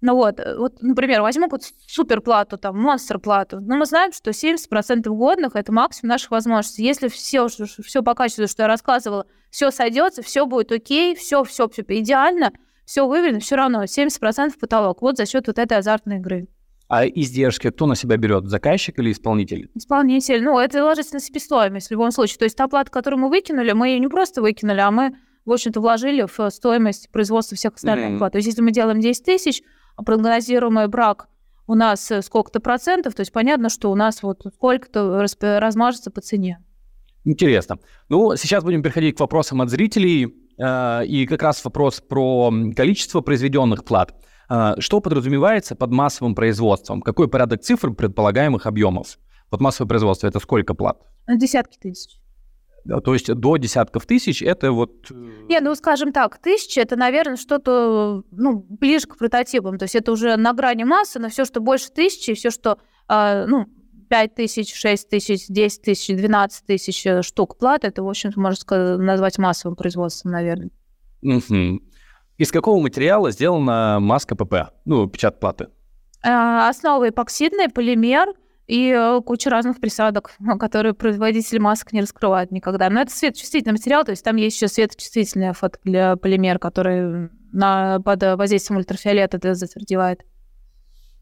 [0.00, 3.60] ну вот, э, вот, например, возьму вот суперплату, там, монстр-плату.
[3.60, 6.84] Но мы знаем, что 70% годных– это максимум наших возможностей.
[6.84, 11.68] Если все, все по качеству, что я рассказывала, все сойдется, все будет окей, все, все,
[11.68, 12.52] все идеально,
[12.84, 15.00] все выверено, все равно 70% потолок.
[15.00, 16.48] Вот за счет вот этой азартной игры.
[16.88, 19.70] А издержки кто на себя берет, заказчик или исполнитель?
[19.74, 20.42] Исполнитель.
[20.44, 22.38] Ну, это ложится на себестоимость в любом случае.
[22.38, 25.52] То есть та оплата, которую мы выкинули, мы ее не просто выкинули, а мы, в
[25.52, 28.16] общем-то, вложили в стоимость производства всех остальных mm-hmm.
[28.16, 28.32] оплат.
[28.32, 29.62] То есть если мы делаем 10 тысяч,
[30.04, 31.28] прогнозируемый брак
[31.66, 35.20] у нас э, сколько-то процентов, то есть понятно, что у нас вот сколько-то
[35.60, 36.62] размажется по цене.
[37.24, 37.78] Интересно.
[38.08, 40.34] Ну, сейчас будем переходить к вопросам от зрителей.
[40.58, 44.14] Э, и как раз вопрос про количество произведенных плат.
[44.48, 47.02] Э, что подразумевается под массовым производством?
[47.02, 49.18] Какой порядок цифр предполагаемых объемов?
[49.50, 51.02] Вот массовое производство– это сколько плат?
[51.28, 52.18] Десятки тысяч.
[53.04, 55.10] То есть до десятков тысяч это вот...
[55.10, 59.78] Не, ну, скажем так, тысяча это, наверное, что-то ну, ближе к прототипам.
[59.78, 62.78] То есть это уже на грани массы, но все, что больше тысячи, все, что
[63.08, 63.66] ну,
[64.08, 68.60] 5 тысяч, 6 тысяч, 10 тысяч, 12 тысяч э, штук плат, это, в общем-то, можно
[68.60, 70.70] сказать, назвать массовым производством, наверное.
[71.22, 71.80] Угу.
[72.38, 75.68] Из какого материала сделана маска ПП, ну, печат платы?
[76.22, 78.34] А, основа эпоксидная, полимер
[78.66, 82.90] и э, куча разных присадок, которые производитель масок не раскрывает никогда.
[82.90, 88.78] Но это светочувствительный материал, то есть там есть еще светочувствительный полимер, который на, под воздействием
[88.78, 90.22] ультрафиолета это затвердевает.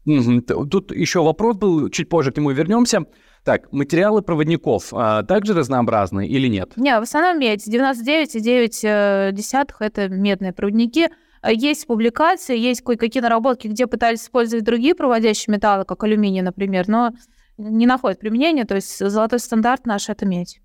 [0.05, 3.05] Тут еще вопрос был, чуть позже к нему вернемся.
[3.43, 6.73] Так, материалы проводников а, также разнообразны или нет?
[6.77, 7.67] Не, в основном медь.
[7.67, 11.09] 99,9 это медные проводники.
[11.47, 17.11] Есть публикации, есть кое-какие наработки, где пытались использовать другие проводящие металлы, как алюминий, например, но
[17.57, 18.65] не находят применения.
[18.65, 20.61] То есть золотой стандарт наш— это медь.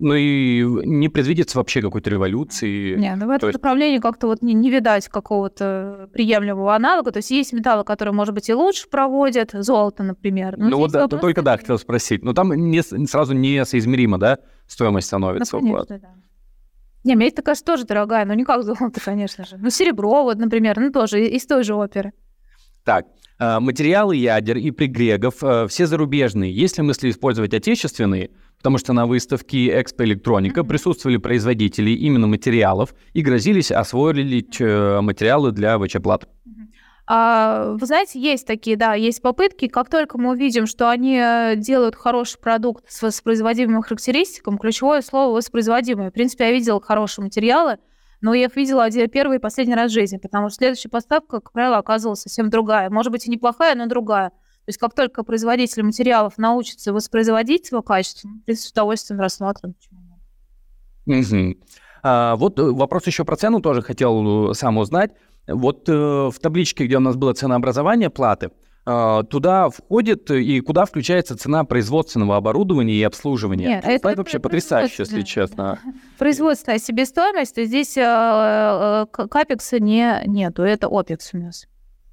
[0.00, 2.94] Ну и не предвидится вообще какой-то революции.
[2.94, 3.58] Не, ну в этом есть...
[3.58, 7.10] направлении как-то вот не, не видать какого-то приемлемого аналога.
[7.10, 10.56] То есть есть металлы, которые, может быть, и лучше проводят, золото, например.
[10.56, 11.20] Ну вот да, вопрос...
[11.20, 12.22] только да, хотел спросить.
[12.22, 15.56] Но там не, сразу несоизмеримо, да, стоимость становится?
[15.56, 16.08] Ну, конечно, да.
[17.02, 19.56] Не, медь такая же тоже дорогая, но не как золото, конечно же.
[19.56, 22.12] Ну, серебро, вот, например, ну тоже из той же оперы.
[22.88, 23.04] Так,
[23.38, 26.50] э, материалы ядер и пригрегов э, все зарубежные.
[26.50, 28.30] Есть ли мысли использовать отечественные?
[28.56, 30.68] Потому что на выставке Экспо Электроника mm-hmm.
[30.68, 36.30] присутствовали производители именно материалов и грозились освоить э, материалы для ВЧ-плат.
[37.06, 39.68] А, вы знаете, есть такие, да, есть попытки.
[39.68, 41.20] Как только мы увидим, что они
[41.56, 46.08] делают хороший продукт с воспроизводимым характеристиками, ключевое слово воспроизводимое.
[46.08, 47.76] В принципе, я видела хорошие материалы,
[48.20, 51.40] но я их видела один, первый и последний раз в жизни, потому что следующая поставка,
[51.40, 52.90] как правило, оказывалась совсем другая.
[52.90, 54.30] Может быть, и неплохая, но другая.
[54.30, 59.74] То есть как только производитель материалов научится воспроизводить его качество, мы, с удовольствием рассмотрим.
[61.06, 61.56] Угу.
[62.02, 65.12] А, вот э, вопрос еще про цену тоже хотел э, сам узнать.
[65.46, 68.50] Вот э, в табличке, где у нас было ценообразование платы,
[69.30, 73.66] туда входит и куда включается цена производственного оборудования и обслуживания.
[73.66, 75.78] Нет, это, это вообще потрясающе, если честно.
[76.18, 81.66] Производственная себестоимость, то здесь э, э, капекса не, нету, это опекс у нас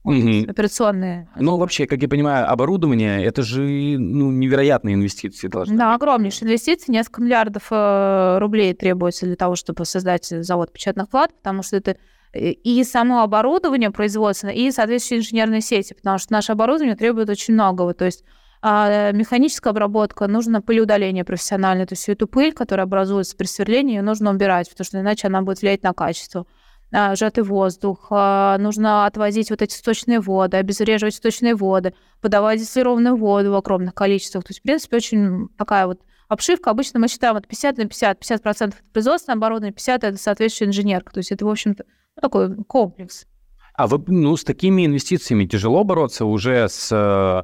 [0.06, 0.50] угу.
[0.50, 1.28] операционные.
[1.36, 6.02] Ну, вообще, как я понимаю, оборудование это же ну, невероятные инвестиции должны Да, быть.
[6.02, 11.64] огромнейшие инвестиции, несколько миллиардов э, рублей требуется для того, чтобы создать завод печатных плат, потому
[11.64, 11.96] что это э,
[12.36, 17.94] и само оборудование производственное, и соответствующие инженерные сети, потому что наше оборудование требует очень многого.
[17.94, 18.24] То есть
[18.68, 23.98] а механическая обработка, нужно пылеудаление профессиональное, то есть всю эту пыль, которая образуется при сверлении,
[23.98, 26.48] ее нужно убирать, потому что иначе она будет влиять на качество.
[26.92, 33.16] А, сжатый воздух, а, нужно отвозить вот эти сточные воды, обезвреживать сточные воды, подавать дистиллированную
[33.16, 34.46] воду в огромных количествах.
[34.46, 36.70] То есть, в принципе, очень такая вот обшивка.
[36.72, 38.20] Обычно мы считаем это 50 на 50.
[38.20, 41.12] 50% это производственное оборудование, 50% это соответствующая инженерка.
[41.14, 41.86] То есть это, в общем-то,
[42.16, 43.28] ну, такой комплекс.
[43.74, 47.44] А вы, ну, с такими инвестициями тяжело бороться уже с э,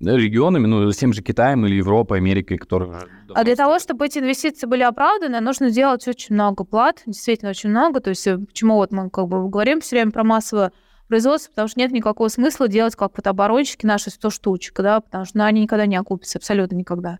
[0.00, 3.02] регионами, ну, с тем же Китаем или Европой, Америкой, которые...
[3.34, 7.70] А для того, чтобы эти инвестиции были оправданы, нужно делать очень много плат, действительно очень
[7.70, 8.00] много.
[8.00, 10.72] То есть э, почему вот мы как бы говорим все время про массовое
[11.08, 15.24] производство, потому что нет никакого смысла делать как вот оборонщики наши 100 штучек, да, потому
[15.24, 17.18] что ну, они никогда не окупятся, абсолютно никогда.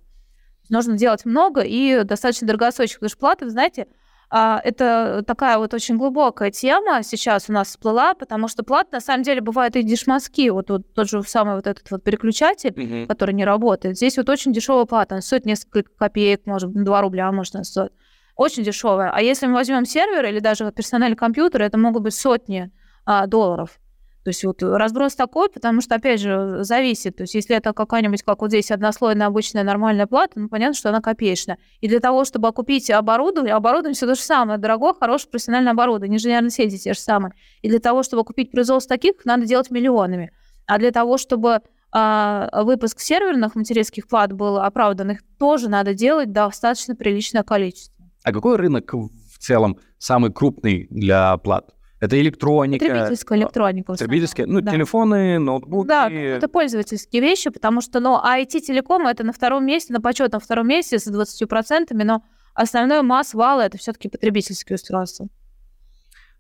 [0.68, 4.01] Нужно делать много и достаточно дорогостоящих, потому что платы, знаете, а,
[4.32, 9.24] это такая вот очень глубокая тема сейчас у нас всплыла, потому что плат на самом
[9.24, 10.52] деле бывает и дешманские.
[10.52, 13.06] Вот, вот тот же самый вот этот вот переключатель, mm-hmm.
[13.08, 13.96] который не работает.
[13.96, 17.64] Здесь вот очень дешевая плата, она стоит несколько копеек, может быть, 2 рубля, может, она
[17.64, 17.92] стоит.
[18.34, 19.10] Очень дешевая.
[19.10, 22.70] А если мы возьмем сервер или даже персональный компьютер, это могут быть сотни
[23.04, 23.78] а, долларов.
[24.24, 27.16] То есть вот разброс такой, потому что, опять же, зависит.
[27.16, 30.90] То есть если это какая-нибудь, как вот здесь, однослойная обычная нормальная плата, ну, понятно, что
[30.90, 31.58] она копеечная.
[31.80, 34.58] И для того, чтобы окупить оборудование, оборудование все то же самое.
[34.58, 37.32] Дорогое, хорошее профессиональное оборудование, инженерные сети те же самые.
[37.62, 40.32] И для того, чтобы купить производство таких, надо делать миллионами.
[40.66, 41.60] А для того, чтобы
[41.90, 47.92] а, выпуск серверных материнских плат был оправдан, их тоже надо делать достаточно приличное количество.
[48.24, 51.74] А какой рынок в целом самый крупный для плат?
[52.03, 52.84] Это электроника.
[52.84, 53.92] Потребительская электроника.
[53.92, 54.72] Потребительская, ну, да.
[54.72, 55.86] телефоны, ноутбуки.
[55.86, 60.66] Да, это пользовательские вещи, потому что, ну, IT-телеком это на втором месте, на почетном втором
[60.66, 62.24] месте с 20%, но
[62.55, 65.28] основной масс вала это все-таки потребительские устройства.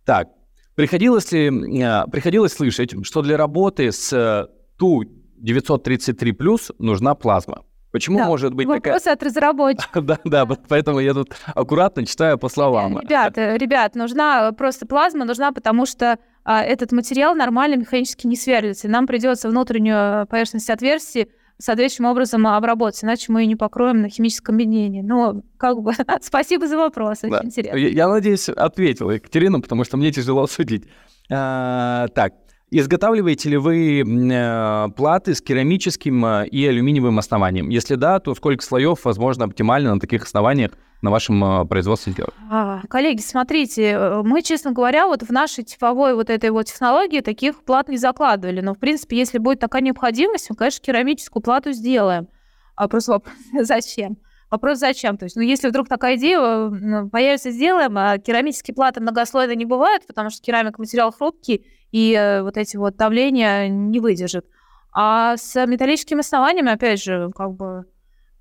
[0.04, 0.30] Так,
[0.74, 5.04] приходилось ли, а, приходилось слышать, что для работы с ту
[5.36, 7.62] 933 плюс нужна плазма?
[7.92, 8.94] Почему да, может быть такая...
[8.94, 10.04] Вопрос от разработчиков.
[10.06, 12.98] да, да, поэтому я тут аккуратно читаю по словам.
[12.98, 18.88] Ребят, ребят, нужна просто плазма, нужна, потому что а, этот материал нормально механически не сверлится.
[18.88, 21.28] И нам придется внутреннюю поверхность отверстий
[21.58, 25.00] соответствующим образом обработать, иначе мы ее не покроем на химическом объединении.
[25.00, 27.40] Ну, как бы, спасибо за вопрос, очень да.
[27.44, 27.76] интересно.
[27.76, 30.84] Я, я надеюсь, ответила Екатерина, потому что мне тяжело судить.
[31.30, 32.34] А, так,
[32.74, 37.68] Изготавливаете ли вы э, платы с керамическим э, и алюминиевым основанием?
[37.68, 40.70] Если да, то сколько слоев, возможно, оптимально на таких основаниях
[41.02, 42.32] на вашем э, производстве сделать?
[42.50, 47.62] А, коллеги, смотрите, мы, честно говоря, вот в нашей типовой вот этой вот технологии таких
[47.62, 48.62] плат не закладывали.
[48.62, 52.26] Но, в принципе, если будет такая необходимость, мы, конечно, керамическую плату сделаем.
[52.74, 54.16] А просто вопрос, зачем?
[54.50, 55.18] Вопрос зачем?
[55.18, 56.70] То есть, ну, если вдруг такая идея
[57.10, 62.42] появится, сделаем, а керамические платы многослойные не бывают, потому что керамик материал хрупкий, и э,
[62.42, 64.46] вот эти вот давления не выдержит.
[64.92, 67.84] А с металлическими основаниями, опять же, как бы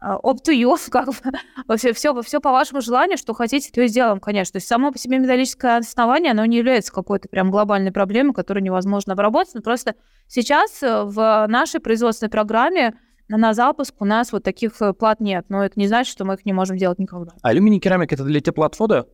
[0.02, 3.82] э, up to you, как бы, все, все, все по вашему желанию, что хотите, то
[3.82, 4.54] и сделаем, конечно.
[4.54, 8.64] То есть само по себе металлическое основание, оно не является какой-то прям глобальной проблемой, которую
[8.64, 9.54] невозможно обработать.
[9.54, 9.96] Но просто
[10.28, 12.98] сейчас э, в нашей производственной программе
[13.28, 15.46] на запуск у нас вот таких плат нет.
[15.50, 17.32] Но это не значит, что мы их не можем делать никогда.
[17.44, 19.08] Алюминий керамик это для теплоотвода?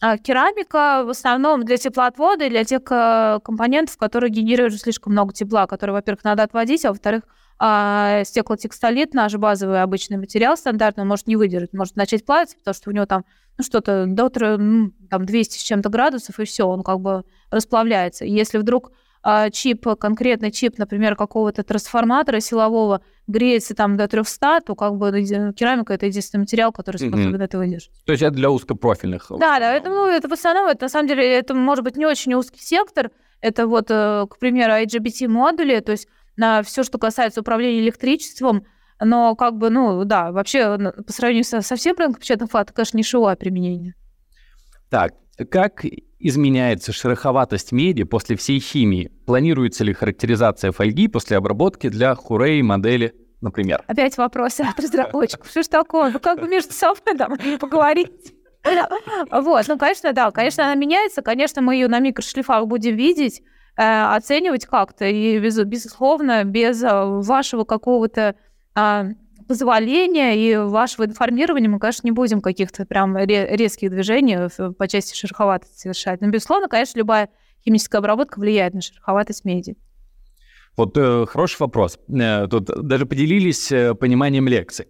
[0.00, 5.32] А керамика в основном для теплоотвода и для тех э, компонентов, которые генерируют слишком много
[5.32, 7.22] тепла, которые, во-первых, надо отводить, а во-вторых,
[7.58, 12.74] а, стеклотекстолит, наш базовый обычный материал стандартный, он может не выдержать, может начать плавиться, потому
[12.74, 13.24] что у него там
[13.56, 18.26] ну, что-то до ну, там 200 с чем-то градусов, и все, он как бы расплавляется.
[18.26, 18.92] Если вдруг
[19.52, 25.10] чип, конкретный чип, например, какого-то трансформатора силового греется там до 300, то как бы
[25.56, 27.44] керамика это единственный материал, который способен mm-hmm.
[27.44, 27.90] это выдержать.
[28.04, 29.26] То есть это для узкопрофильных?
[29.30, 32.06] Да, да, это, ну, это в основном, это на самом деле, это может быть не
[32.06, 33.10] очень узкий сектор,
[33.40, 38.64] это вот, э, к примеру, IGBT-модули, то есть на все, что касается управления электричеством,
[39.00, 42.74] но как бы, ну, да, вообще по сравнению со, со всем рынком печатных флат, это,
[42.74, 43.94] конечно, нишевое применение.
[44.90, 45.14] Так,
[45.50, 45.84] как
[46.18, 49.12] изменяется шероховатость меди после всей химии?
[49.26, 53.82] Планируется ли характеризация фольги после обработки для хурей модели, например?
[53.86, 55.48] Опять вопросы от разработчиков.
[55.50, 56.10] Что ж такое?
[56.12, 58.34] Ну, как бы между собой там поговорить.
[59.30, 63.40] Вот, ну, конечно, да, конечно, она меняется, конечно, мы ее на микрошлифах будем видеть,
[63.76, 68.34] э, оценивать как-то, и, безусловно, без э, вашего какого-то
[68.74, 69.06] а,
[69.46, 75.78] позволения и вашего информирования мы, конечно, не будем каких-то прям резких движений по части шероховатости
[75.78, 76.20] совершать.
[76.20, 77.28] Но, безусловно, конечно, любая
[77.64, 79.76] химическая обработка влияет на шероховатость меди.
[80.76, 81.98] Вот э, хороший вопрос.
[82.08, 84.88] Э, тут даже поделились э, пониманием лекции.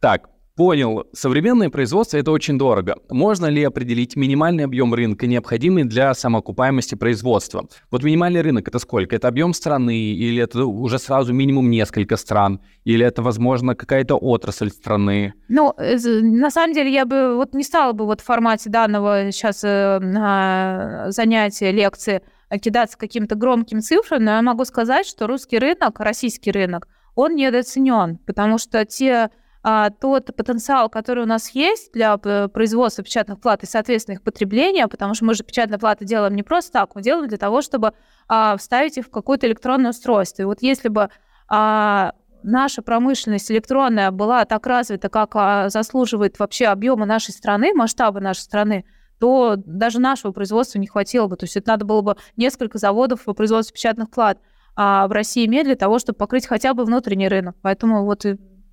[0.00, 1.04] Так, Понял.
[1.12, 2.96] Современное производство– это очень дорого.
[3.10, 7.68] Можно ли определить минимальный объем рынка, необходимый для самоокупаемости производства?
[7.90, 9.14] Вот минимальный рынок– это сколько?
[9.14, 12.62] Это объем страны или это уже сразу минимум несколько стран?
[12.84, 15.34] Или это, возможно, какая-то отрасль страны?
[15.48, 19.30] Ну, э, на самом деле, я бы вот не стала бы вот в формате данного
[19.32, 22.22] сейчас э, занятия, лекции
[22.62, 28.18] кидаться каким-то громким цифрам, но я могу сказать, что русский рынок, российский рынок, он недооценен,
[28.24, 29.30] потому что те
[29.68, 34.86] а, тот потенциал, который у нас есть для производства печатных плат и, соответственно, их потребления,
[34.86, 37.92] потому что мы же печатные платы делаем не просто так, мы делаем для того, чтобы
[38.28, 40.42] а, вставить их в какое-то электронное устройство.
[40.42, 41.10] И вот если бы
[41.48, 42.12] а,
[42.44, 48.42] наша промышленность электронная была так развита, как а, заслуживает вообще объема нашей страны, масштаба нашей
[48.42, 48.84] страны,
[49.18, 51.34] то даже нашего производства не хватило бы.
[51.34, 54.38] То есть это надо было бы несколько заводов по производству печатных плат
[54.78, 57.56] а в России иметь для того, чтобы покрыть хотя бы внутренний рынок.
[57.62, 58.26] Поэтому вот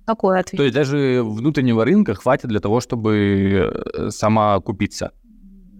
[0.06, 0.58] такой ответ.
[0.58, 5.12] То есть даже внутреннего рынка хватит для того, чтобы э, сама купиться?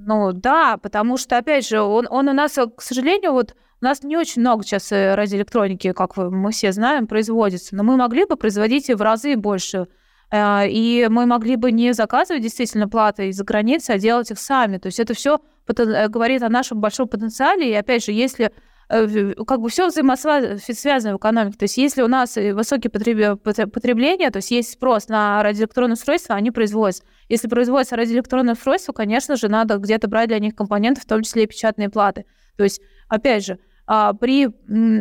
[0.06, 4.02] Ну да, потому что, опять же, он, он у нас, к сожалению, вот у нас
[4.02, 8.36] не очень много сейчас э, радиоэлектроники, как мы все знаем, производится, но мы могли бы
[8.36, 9.88] производить в разы больше.
[10.30, 14.78] Э, и мы могли бы не заказывать действительно платы из-за границы, а делать их сами.
[14.78, 17.70] То есть это все говорит о нашем большом потенциале.
[17.70, 18.52] И опять же, если
[18.88, 21.56] Э, как бы все взаимосвязано в экономике.
[21.56, 26.50] То есть если у нас высокие потребления, то есть есть спрос на радиоэлектронные устройства, они
[26.50, 27.04] производятся.
[27.28, 31.44] Если производятся радиоэлектронные устройства, конечно же, надо где-то брать для них компоненты, в том числе
[31.44, 32.26] и печатные платы.
[32.56, 34.48] То есть, опять же, а, при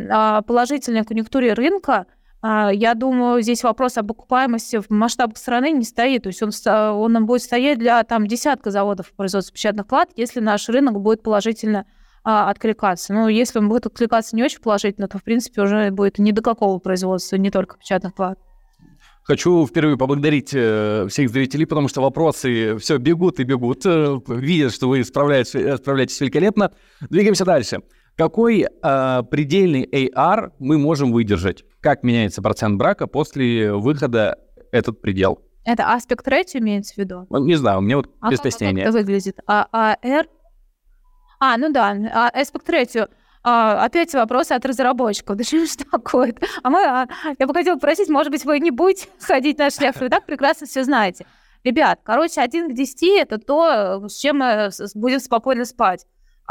[0.10, 2.06] а, положительной конъюнктуре рынка,
[2.44, 6.24] я думаю, здесь вопрос об окупаемости в масштабах страны не стоит.
[6.24, 10.42] То есть он, он будет стоять для там, десятка заводов по производству печатных плат, если
[10.42, 11.86] наш рынок будет положительно
[12.26, 13.14] а, откликаться.
[13.14, 16.42] Но если он будет откликаться не очень положительно, то, в принципе, уже будет ни до
[16.42, 18.40] какого производства, не только печатных плат.
[19.24, 23.86] Хочу впервые поблагодарить э, всех зрителей, потому что вопросы все бегут и бегут.
[23.86, 26.74] Э, видят, что вы справляетесь, э, справляетесь великолепно.
[27.10, 27.84] Двигаемся дальше.
[28.16, 31.64] Какой э, предельный AR мы можем выдержать?
[31.82, 34.38] Как меняется процент брака после выхода
[34.72, 35.42] этот предел?
[35.66, 37.26] Это аспект рейт имеется в виду?
[37.32, 38.84] Не знаю, у меня вот а без как, пояснения.
[38.84, 39.40] Как это выглядит?
[39.48, 40.28] А, а R?
[41.40, 42.96] А, ну да, а, аспект рейт
[43.44, 45.36] а, опять вопросы от разработчиков.
[45.38, 46.36] Да что такое?
[46.62, 47.08] А мы, а,
[47.40, 50.68] я бы хотела просить, может быть, вы не будете ходить на шлях, вы так прекрасно
[50.68, 51.26] все знаете.
[51.64, 56.06] Ребят, короче, 1 к 10– это то, с чем мы будем спокойно спать.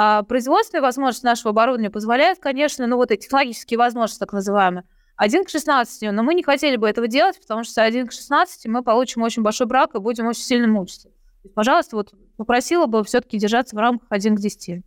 [0.05, 4.83] А производственные возможности нашего оборудования позволяют, конечно, ну вот эти технологические возможности, так называемые,
[5.15, 8.67] 1 к 16, но мы не хотели бы этого делать, потому что 1 к 16
[8.67, 11.11] мы получим очень большой брак и будем очень сильно мучиться.
[11.55, 14.83] Пожалуйста, вот попросила бы все-таки держаться в рамках 1 к 10.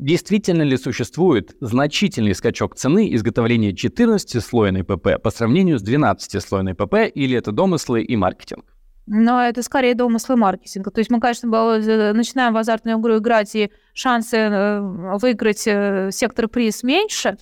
[0.00, 7.38] Действительно ли существует значительный скачок цены изготовления 14-слойной ПП по сравнению с 12-слойной ПП, или
[7.38, 8.64] это домыслы и маркетинг?
[9.10, 10.90] Но это скорее домыслы маркетинга.
[10.90, 16.46] То есть мы, конечно, начинаем в азартную игру играть, и шансы э, выиграть э, сектор
[16.46, 17.38] приз меньше.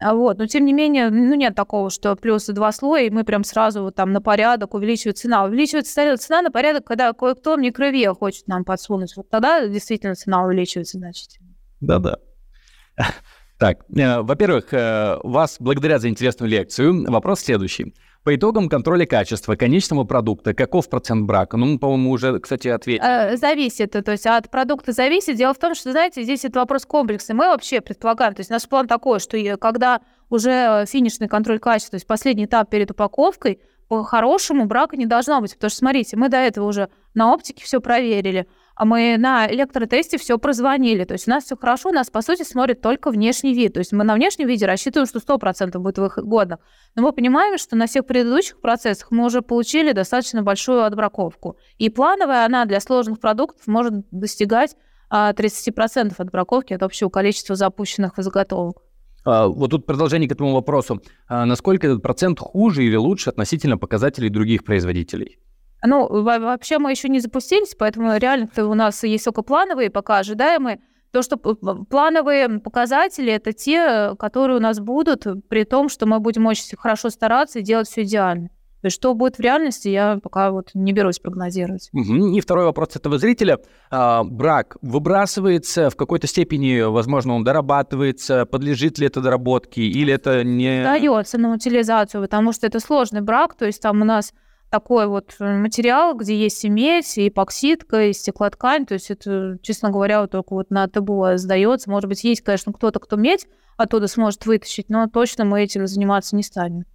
[0.00, 0.38] А вот.
[0.38, 3.82] Но тем не менее, ну, нет такого, что плюс два слоя, и мы прям сразу
[3.82, 5.44] вот там на порядок увеличивает цена.
[5.44, 9.14] Увеличивается цена на порядок, когда кое-кто крови хочет нам подсунуть.
[9.14, 11.50] Вот тогда действительно цена увеличивается значительно.
[11.80, 12.16] Да-да.
[13.58, 17.08] Так, э, во-первых, э, вас благодаря за интересную лекцию.
[17.08, 17.94] Вопрос следующий.
[18.24, 21.56] По итогам контроля качества конечного продукта, каков процент брака?
[21.56, 23.04] Ну, по-моему, уже, кстати, ответили.
[23.04, 25.34] Э, зависит, то есть от продукта зависит.
[25.36, 27.34] Дело в том, что, знаете, здесь это вопрос комплексный.
[27.34, 31.96] Мы вообще предполагаем, то есть наш план такой, что когда уже финишный контроль качества, то
[31.96, 35.54] есть последний этап перед упаковкой, по-хорошему брака не должно быть.
[35.54, 38.46] Потому что, смотрите, мы до этого уже на оптике все проверили
[38.78, 41.04] мы на электротесте все прозвонили.
[41.04, 43.74] То есть у нас все хорошо, у нас, по сути, смотрит только внешний вид.
[43.74, 46.58] То есть мы на внешнем виде рассчитываем, что 100% будет выход года.
[46.94, 51.56] Но мы понимаем, что на всех предыдущих процессах мы уже получили достаточно большую отбраковку.
[51.78, 54.76] И плановая она для сложных продуктов может достигать
[55.10, 58.82] 30% а, отбраковки от общего количества запущенных заготовок.
[59.24, 61.00] А, вот тут продолжение к этому вопросу.
[61.28, 65.38] А насколько этот процент хуже или лучше относительно показателей других производителей?
[65.84, 70.80] Ну, вообще мы еще не запустились, поэтому реально у нас есть только плановые, пока ожидаемые.
[71.10, 76.46] То, что плановые показатели, это те, которые у нас будут, при том, что мы будем
[76.46, 78.48] очень хорошо стараться и делать все идеально.
[78.82, 81.88] То есть что будет в реальности, я пока вот не берусь прогнозировать.
[81.92, 82.34] Угу.
[82.34, 83.58] И второй вопрос этого зрителя.
[83.90, 90.42] А, брак выбрасывается в какой-то степени, возможно, он дорабатывается, подлежит ли это доработке, или это
[90.42, 90.82] не...
[90.82, 94.32] Дается на утилизацию, потому что это сложный брак, то есть там у нас
[94.72, 98.86] такой вот э, материал, где есть и медь, и эпоксидка, и стеклоткань.
[98.86, 101.90] То есть это, честно говоря, вот только вот на ТБУ сдается.
[101.90, 103.46] Может быть, есть, конечно, кто-то, кто медь
[103.76, 106.86] оттуда сможет вытащить, но точно мы этим заниматься не станем.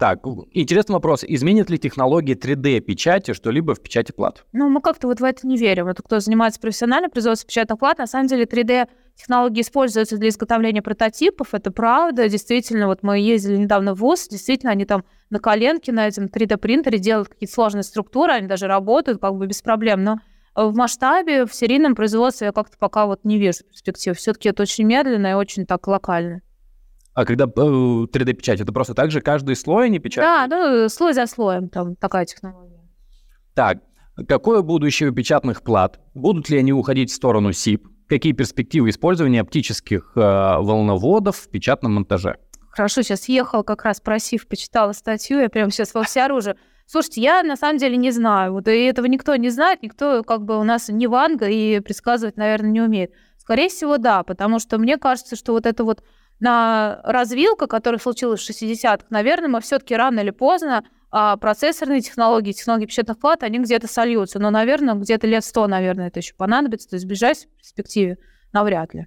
[0.00, 0.20] Так,
[0.52, 1.24] интересный вопрос.
[1.28, 4.46] Изменит ли технология 3D-печати что-либо в печати плат?
[4.52, 5.84] Ну, мы как-то вот в это не верим.
[5.84, 11.52] Вот кто занимается профессионально производством печатных плат, на самом деле 3D-технологии используются для изготовления прототипов,
[11.52, 12.30] это правда.
[12.30, 16.98] Действительно, вот мы ездили недавно в ВУЗ, действительно, они там на коленке на этом 3D-принтере
[16.98, 20.16] делают какие-то сложные структуры, они даже работают как бы без проблем, но
[20.56, 24.16] в масштабе, в серийном производстве я как-то пока вот не вижу перспектив.
[24.16, 26.40] Все-таки это очень медленно и очень так локально.
[27.20, 30.48] А когда 3D-печать, э, это просто так же каждый слой они печатают?
[30.48, 32.80] Да, ну, слой за слоем, там такая технология.
[33.54, 33.80] Так,
[34.26, 36.00] какое будущее у печатных плат?
[36.14, 37.82] Будут ли они уходить в сторону SIP?
[38.08, 42.38] Какие перспективы использования оптических э, волноводов в печатном монтаже?
[42.70, 46.56] Хорошо, сейчас ехал как раз просив, почитала статью, я прямо сейчас во всеоружие.
[46.86, 48.54] Слушайте, я на самом деле не знаю.
[48.54, 52.38] Вот и этого никто не знает, никто как бы у нас не ванга и предсказывать,
[52.38, 53.12] наверное, не умеет.
[53.36, 56.02] Скорее всего, да, потому что мне кажется, что вот это вот
[56.40, 62.52] на развилка, которая случилась в 60-х, наверное, мы все-таки рано или поздно а процессорные технологии,
[62.52, 64.38] технологии печатных плат, они где-то сольются.
[64.38, 66.88] Но, наверное, где-то лет 100, наверное, это еще понадобится.
[66.88, 68.18] То есть в ближайшей перспективе
[68.52, 69.06] навряд ли.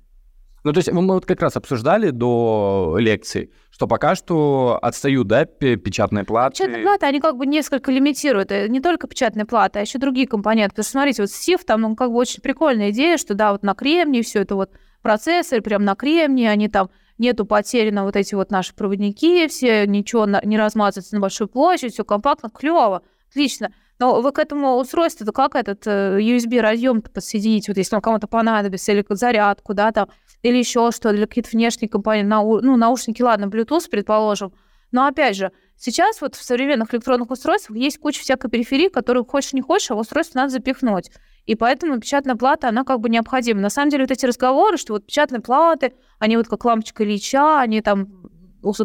[0.66, 5.46] Ну, то есть мы вот как раз обсуждали до лекции, что пока что отстают, да,
[5.46, 6.56] печатные платы.
[6.56, 8.52] Печатные платы, они как бы несколько лимитируют.
[8.52, 10.72] И не только печатные платы, а еще другие компоненты.
[10.72, 13.64] Потому что, смотрите, вот SIF, там ну, как бы очень прикольная идея, что, да, вот
[13.64, 18.16] на кремнии все это вот процессоры прям на кремнии, они там нету потери на вот
[18.16, 23.72] эти вот наши проводники, все ничего не размазывается на большую площадь, все компактно, клево, отлично.
[24.00, 28.92] Но вы к этому устройству-то как этот э, USB-разъем подсоединить, вот если он кому-то понадобится,
[28.92, 30.10] или зарядку, да, там,
[30.42, 32.60] или еще что, или какие-то внешние компании, нау...
[32.60, 34.54] ну, наушники, ладно, Bluetooth, предположим.
[34.92, 39.54] Но опять же, сейчас вот в современных электронных устройствах есть куча всякой периферии, которую хочешь
[39.54, 41.10] не хочешь, а в устройство надо запихнуть.
[41.46, 43.60] И поэтому печатная плата, она как бы необходима.
[43.60, 47.60] На самом деле вот эти разговоры, что вот печатные платы, они вот как лампочка Ильича,
[47.60, 48.08] они там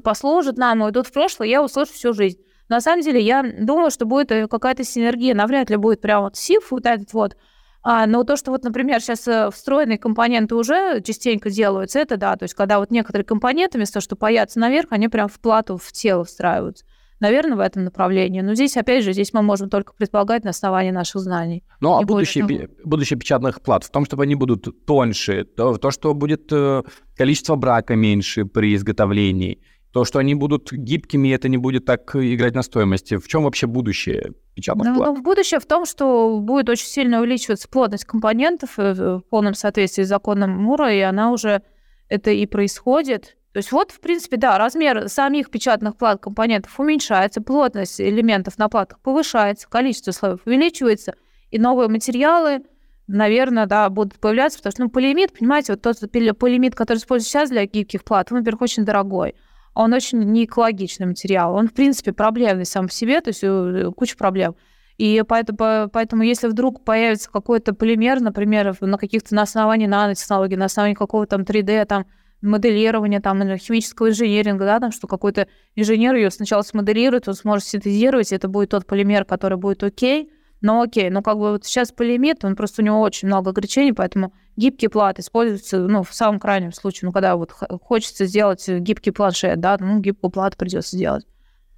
[0.03, 2.39] послужат нам, идут в прошлое, я услышу всю жизнь.
[2.69, 6.37] На самом деле я думаю, что будет э, какая-то синергия, навряд ли будет прям вот
[6.37, 7.37] сиф вот этот вот,
[7.85, 12.37] а, но то, что вот, например, сейчас э, встроенные компоненты уже частенько делаются, это да,
[12.37, 15.77] то есть когда вот некоторые компоненты вместо того, чтобы паяться наверх, они прям в плату,
[15.77, 16.85] в тело встраиваются
[17.21, 18.41] наверное, в этом направлении.
[18.41, 21.65] Но здесь, опять же, здесь мы можем только предполагать на основании наших знаний.
[21.81, 22.69] Ну, а будущее, более...
[22.85, 26.83] будущее печатных плат в том, чтобы они будут тоньше, то, то что будет э,
[27.17, 29.61] количество брака меньше при изготовлении,
[29.93, 33.17] то, что они будут гибкими, это не будет так играть на стоимости.
[33.17, 35.17] В чем вообще будущее печатных ну, плат?
[35.17, 40.03] Ну, будущее в том, что будет очень сильно увеличиваться плотность компонентов э, в полном соответствии
[40.03, 41.63] с законом Мура, и она уже
[42.09, 43.38] это и происходит.
[43.59, 48.69] То есть вот, в принципе, да, размер самих печатных плат компонентов уменьшается, плотность элементов на
[48.69, 51.17] платах повышается, количество слоев увеличивается,
[51.51, 52.63] и новые материалы,
[53.09, 57.51] наверное, да, будут появляться, потому что, ну, полиэмид, понимаете, вот тот полиэмид, который используется сейчас
[57.51, 59.35] для гибких плат, он, во-первых, очень дорогой,
[59.75, 63.91] он очень не экологичный материал, он, в принципе, проблемный сам по себе, то есть э,
[63.97, 64.55] куча проблем.
[64.99, 70.67] И поэтому, поэтому если вдруг появится какой-то полимер, например, на каких-то на основании нанотехнологий, на
[70.67, 72.07] основании какого-то там 3D, там,
[72.41, 78.33] моделирования, там, химического инженеринга, да, там, что какой-то инженер ее сначала смоделирует, он сможет синтезировать,
[78.33, 81.93] и это будет тот полимер, который будет окей, но окей, но как бы вот сейчас
[81.93, 86.41] полимет, он просто у него очень много ограничений, поэтому гибкий плат используется, ну, в самом
[86.41, 91.27] крайнем случае, ну, когда вот хочется сделать гибкий планшет, да, ну, гибкую плату придется сделать.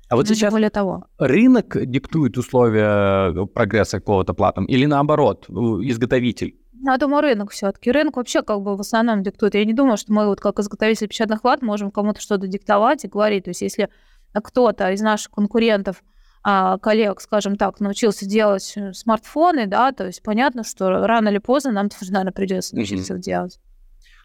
[0.09, 1.05] А вот сейчас более того.
[1.19, 6.60] рынок диктует условия прогресса какого-то платом или наоборот, изготовитель?
[6.83, 7.91] Я думаю, рынок все-таки.
[7.91, 9.55] Рынок вообще как бы в основном диктует.
[9.55, 13.09] Я не думаю, что мы вот как изготовители печатных плат можем кому-то что-то диктовать и
[13.09, 13.45] говорить.
[13.45, 13.91] То есть если
[14.33, 16.03] кто-то из наших конкурентов,
[16.43, 21.37] а, коллег, скажем так, научился делать э, смартфоны, да, то есть понятно, что рано или
[21.37, 23.19] поздно нам тоже, наверное, придется научиться mm-hmm.
[23.19, 23.61] делать.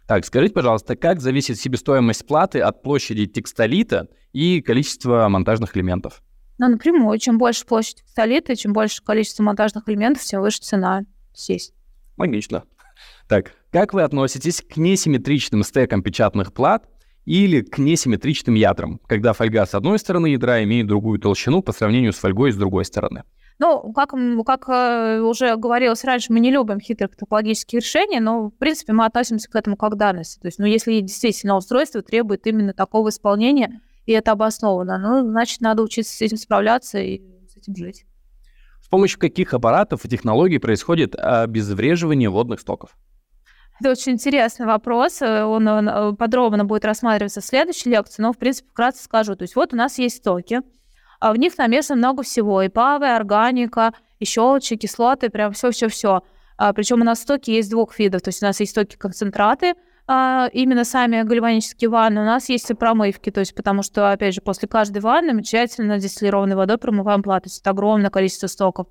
[0.07, 6.21] Так, скажите, пожалуйста, как зависит себестоимость платы от площади текстолита и количества монтажных элементов?
[6.57, 7.17] Ну, напрямую.
[7.19, 11.01] Чем больше площадь текстолита, чем больше количество монтажных элементов, тем выше цена.
[11.33, 11.73] Сесть.
[12.17, 12.63] Логично.
[13.27, 16.87] Так, как вы относитесь к несимметричным стекам печатных плат
[17.25, 22.13] или к несимметричным ядрам, когда фольга с одной стороны ядра имеет другую толщину по сравнению
[22.13, 23.23] с фольгой с другой стороны?
[23.57, 24.13] Ну, как,
[24.45, 29.05] как э, уже говорилось раньше, мы не любим хитрые топологические решения, но, в принципе, мы
[29.05, 30.39] относимся к этому как данности.
[30.39, 35.61] То есть, ну, если действительно устройство требует именно такого исполнения, и это обосновано, ну, значит,
[35.61, 38.05] надо учиться с этим справляться и с этим жить.
[38.85, 42.91] С помощью каких аппаратов и технологий происходит обезвреживание водных стоков?
[43.79, 45.23] Это очень интересный вопрос.
[45.23, 49.35] Он, он э, подробно будет рассматриваться в следующей лекции, но, в принципе, вкратце скажу.
[49.35, 50.61] То есть вот у нас есть стоки,
[51.19, 52.61] а в них намешано много всего.
[52.61, 56.21] И павы, органика, и щелочи, кислоты, прям все-все-все.
[56.55, 58.21] А, причем у нас стоки есть двух видов.
[58.21, 59.73] То есть у нас есть стоки концентраты,
[60.07, 62.21] а, именно сами гальванические ванны.
[62.21, 65.43] У нас есть и промывки, то есть потому что, опять же, после каждой ванны мы
[65.43, 67.45] тщательно дистиллированной водой промываем плату.
[67.45, 68.87] То есть это огромное количество стоков.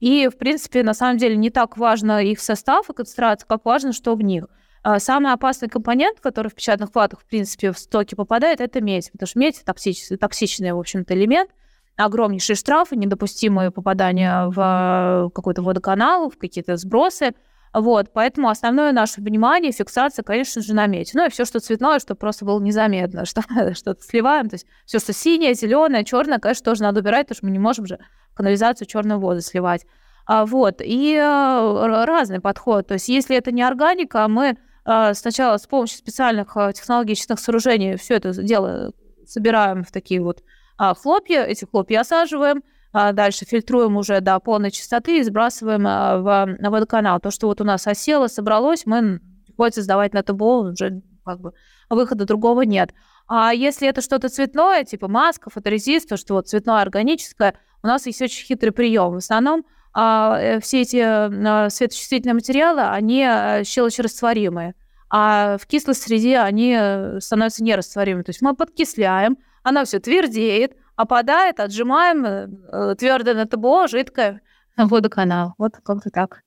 [0.00, 3.92] И, в принципе, на самом деле не так важно их состав и концентрация, как важно,
[3.92, 4.46] что в них.
[4.82, 9.10] А, самый опасный компонент, который в печатных платах, в принципе, в стоки попадает, это медь,
[9.12, 11.50] потому что медь токсичный, токсичный, в общем-то, элемент,
[11.96, 17.34] огромнейшие штрафы, недопустимые попадания в какой-то водоканал, в какие-то сбросы.
[17.74, 21.18] Вот, поэтому основное наше внимание, фиксация, конечно же, на мете.
[21.18, 23.42] Ну и все, что цветное, чтобы просто было незаметно, что
[23.74, 24.48] что-то сливаем.
[24.48, 27.58] То есть все, что синее, зеленое, черное, конечно, тоже надо убирать, потому что мы не
[27.58, 27.98] можем же
[28.34, 29.86] канализацию черную воду сливать.
[30.26, 32.86] А, вот, и а, разный подход.
[32.86, 37.96] То есть если это не органика, мы а, сначала с помощью специальных а, технологических сооружений
[37.96, 38.92] все это дело
[39.26, 40.44] собираем в такие вот
[40.78, 42.62] а, хлопья, эти хлопья осаживаем,
[42.94, 47.18] дальше фильтруем уже до полной чистоты и сбрасываем а, в водоканал.
[47.18, 51.52] То, что вот у нас осело, собралось, мы приходится сдавать на ТБО, уже как бы
[51.90, 52.94] выхода другого нет.
[53.26, 58.06] А если это что-то цветное, типа маска, фоторезист, то, что вот цветное органическое, у нас
[58.06, 59.12] есть очень хитрый прием.
[59.12, 64.74] В основном а, э, все эти а, светочувствительные материалы, они а, щелочерастворимые,
[65.08, 68.24] а в кислой среде они э, становятся нерастворимыми.
[68.24, 74.40] То есть мы подкисляем, она все твердеет, опадает, отжимаем, э, твердое на ТБО, жидкое
[74.76, 75.54] водоканал.
[75.58, 76.42] Вот как-то так.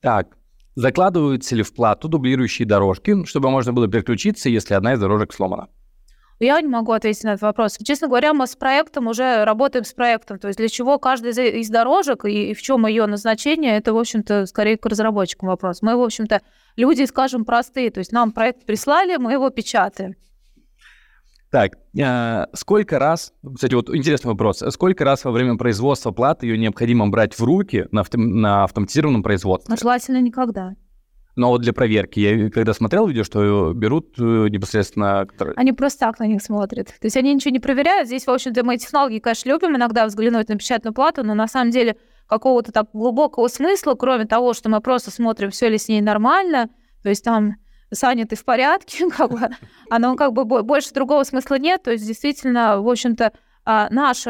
[0.00, 0.28] Так,
[0.74, 5.68] закладываются ли в плату дублирующие дорожки, чтобы можно было переключиться, если одна из дорожек сломана?
[6.40, 7.76] Я не могу ответить на этот вопрос.
[7.82, 10.38] Честно говоря, мы с проектом уже работаем с проектом.
[10.38, 14.46] То есть для чего каждая из дорожек и, в чем ее назначение, это, в общем-то,
[14.46, 15.82] скорее к разработчикам вопрос.
[15.82, 16.40] Мы, в общем-то,
[16.76, 17.90] люди, скажем, простые.
[17.90, 20.14] То есть нам проект прислали, мы его печатаем.
[21.50, 26.58] Так, э, сколько раз, кстати, вот интересный вопрос, сколько раз во время производства платы ее
[26.58, 29.70] необходимо брать в руки на, авто, на автоматизированном производстве?
[29.70, 30.74] Ну, желательно никогда.
[31.36, 35.26] Но вот для проверки, я когда смотрел видео, что берут э, непосредственно...
[35.56, 36.88] Они просто так на них смотрят.
[36.88, 38.08] То есть они ничего не проверяют.
[38.08, 41.70] Здесь, в общем-то, мы технологии, конечно, любим иногда взглянуть на печатную плату, но на самом
[41.70, 41.96] деле
[42.26, 46.68] какого-то так глубокого смысла, кроме того, что мы просто смотрим, все ли с ней нормально,
[47.02, 47.54] то есть там
[47.92, 49.40] Саня, ты в порядке, как бы,
[49.90, 53.32] оно как бы больше другого смысла нет, то есть действительно, в общем-то,
[53.64, 54.24] а, наш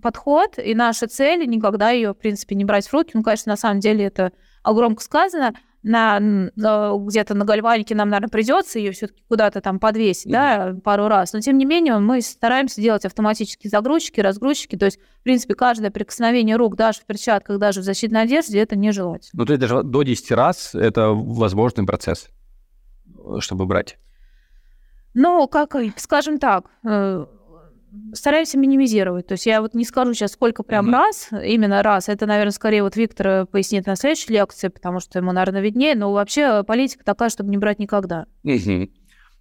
[0.00, 3.10] подход и наша цель никогда ее, в принципе, не брать в руки.
[3.12, 4.32] Ну, конечно, на самом деле это
[4.64, 5.52] громко сказано,
[5.82, 10.74] на, на где-то на гальванике нам, наверное, придется ее все-таки куда-то там подвесить, mm-hmm.
[10.74, 11.32] да, пару раз.
[11.32, 14.76] Но тем не менее мы стараемся делать автоматические загрузчики, разгрузчики.
[14.76, 18.76] То есть, в принципе, каждое прикосновение рук, даже в перчатках, даже в защитной одежде, это
[18.76, 19.30] нежелательно.
[19.34, 22.28] Ну, то есть даже до 10 раз это возможный процесс
[23.40, 23.98] чтобы брать?
[25.14, 27.26] Ну, как, скажем так, э,
[28.12, 29.26] стараемся минимизировать.
[29.26, 30.92] То есть я вот не скажу сейчас, сколько прям mm-hmm.
[30.92, 32.08] раз, именно раз.
[32.08, 35.94] Это, наверное, скорее вот Виктор пояснит на следующей лекции, потому что ему, наверное, виднее.
[35.94, 38.26] Но вообще политика такая, чтобы не брать никогда.
[38.44, 38.90] Mm-hmm.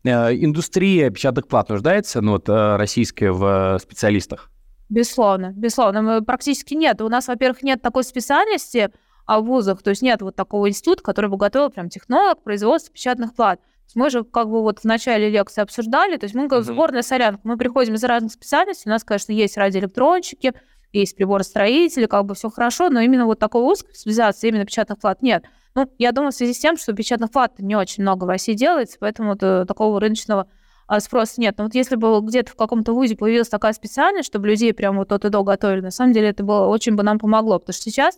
[0.03, 4.49] Индустрия печатных плат нуждается, ну вот э, российская в специалистах?
[4.89, 6.23] Безусловно, безусловно.
[6.23, 7.01] Практически нет.
[7.01, 8.89] У нас, во-первых, нет такой специальности
[9.27, 13.35] в вузах, то есть нет вот такого института, который бы готовил прям технолог производства печатных
[13.35, 13.59] плат.
[13.95, 16.73] Мы же как бы вот в начале лекции обсуждали, то есть мы как mm-hmm.
[16.73, 20.53] сборная солянка, мы приходим из разных специальностей, у нас, конечно, есть радиоэлектронщики,
[20.91, 25.21] есть приборостроители, как бы все хорошо, но именно вот такой узкой специализации, именно печатных плат
[25.21, 25.45] нет.
[25.75, 28.53] Ну, я думаю, в связи с тем, что печатных плат не очень много в России
[28.53, 30.47] делается, поэтому э, такого рыночного
[30.87, 31.55] а, спроса нет.
[31.57, 35.11] Но вот если бы где-то в каком-то вузе появилась такая специальность, чтобы людей прямо вот
[35.11, 37.83] от и до готовили, на самом деле это было очень бы нам помогло, потому что
[37.83, 38.17] сейчас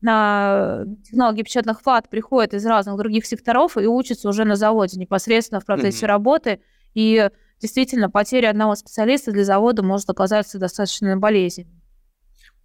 [0.00, 5.60] на технологии печатных плат приходят из разных других секторов и учатся уже на заводе непосредственно
[5.60, 6.08] в процессе mm-hmm.
[6.08, 6.60] работы.
[6.94, 11.80] И действительно, потеря одного специалиста для завода может оказаться достаточно болезненной.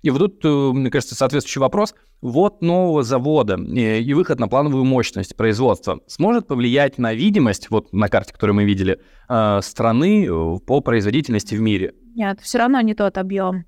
[0.05, 1.95] И вот тут, э, мне кажется, соответствующий вопрос.
[2.21, 8.07] Вот нового завода и выход на плановую мощность производства сможет повлиять на видимость, вот на
[8.07, 11.95] карте, которую мы видели, э, страны э, по производительности в мире?
[12.15, 13.65] Нет, все равно не тот объем.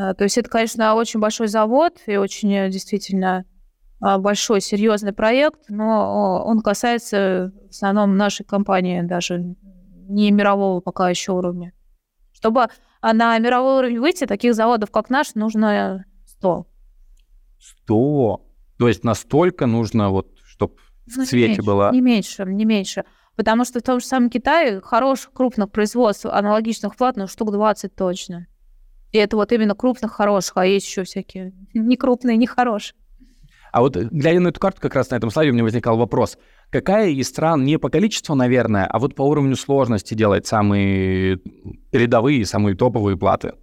[0.00, 3.44] А, то есть это, конечно, очень большой завод и очень э, действительно
[4.00, 9.44] а, большой, серьезный проект, но он касается в основном нашей компании, даже
[10.08, 11.74] не мирового пока еще уровня.
[12.32, 12.68] Чтобы
[13.02, 16.66] на мировой уровень выйти, таких заводов, как наш, нужно 100.
[17.58, 18.46] 100?
[18.78, 20.76] То есть настолько нужно, вот, чтобы
[21.14, 21.92] ну, в цвете меньше, было...
[21.92, 23.04] Не меньше, не меньше.
[23.36, 28.46] Потому что в том же самом Китае хороших крупных производств аналогичных платных штук 20 точно.
[29.12, 32.94] И это вот именно крупных, хороших, а есть еще всякие не крупные, не хорошие.
[33.72, 36.38] А вот глядя на эту карту, как раз на этом слайде у меня возникал вопрос.
[36.70, 41.38] Какая из стран не по количеству, наверное, а вот по уровню сложности делает самые
[41.90, 43.54] передовые, самые топовые платы?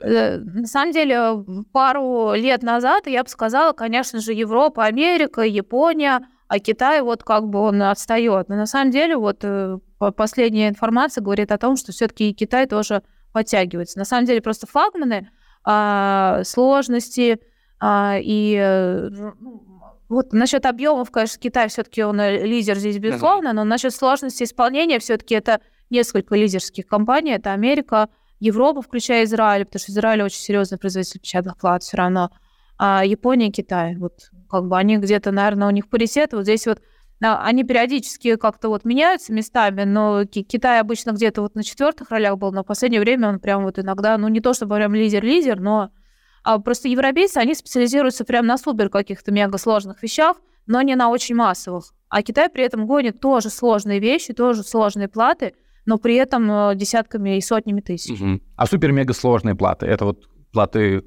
[0.00, 6.20] Э, на самом деле, пару лет назад я бы сказала, конечно же, Европа, Америка, Япония,
[6.48, 8.48] а Китай вот как бы он отстает.
[8.48, 9.78] Но на самом деле вот э,
[10.16, 13.02] последняя информация говорит о том, что все-таки и Китай тоже
[13.36, 13.98] подтягивается.
[13.98, 15.28] На самом деле просто флагманы,
[15.62, 17.38] а, сложности
[17.78, 19.62] а, и э, ну,
[20.08, 24.98] вот насчет объемов, конечно, Китай все-таки он э, лидер здесь, безусловно, но насчет сложности исполнения
[25.00, 25.60] все-таки это
[25.90, 27.32] несколько лидерских компаний.
[27.32, 28.08] Это Америка,
[28.40, 32.30] Европа, включая Израиль, потому что Израиль очень серьезный производитель печатных плат все равно.
[32.78, 36.32] А Япония, Китай, вот как бы они где-то, наверное, у них паритет.
[36.32, 36.80] Вот здесь вот
[37.20, 42.52] они периодически как-то вот меняются местами, но Китай обычно где-то вот на четвертых ролях был,
[42.52, 45.90] но в последнее время он прям вот иногда, ну не то чтобы прям лидер-лидер, но
[46.42, 50.36] а просто европейцы, они специализируются прям на супер каких-то мега сложных вещах,
[50.66, 51.92] но не на очень массовых.
[52.08, 55.54] А Китай при этом гонит тоже сложные вещи, тоже сложные платы,
[55.86, 58.20] но при этом э, десятками и сотнями тысяч.
[58.20, 58.40] Угу.
[58.56, 61.04] А супер-мега сложные платы, это вот платы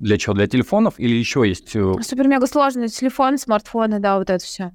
[0.00, 0.34] для чего?
[0.34, 1.74] Для телефонов или еще есть?
[1.76, 4.72] Э, супер-мега сложные телефоны, смартфоны, да, вот это все.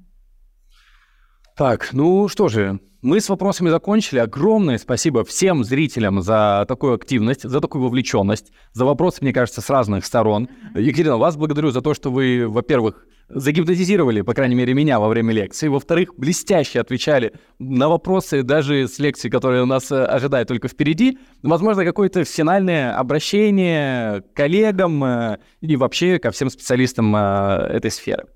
[1.56, 4.18] Так, ну что же, мы с вопросами закончили.
[4.18, 9.70] Огромное спасибо всем зрителям за такую активность, за такую вовлеченность, за вопросы, мне кажется, с
[9.70, 10.48] разных сторон.
[10.74, 15.32] Екатерина, вас благодарю за то, что вы, во-первых, загипнотизировали, по крайней мере, меня во время
[15.32, 15.68] лекции.
[15.68, 21.18] Во-вторых, блестяще отвечали на вопросы даже с лекции, которые у нас э, ожидают только впереди.
[21.42, 28.26] Возможно, какое-то финальное обращение к коллегам э, и вообще ко всем специалистам э, этой сферы.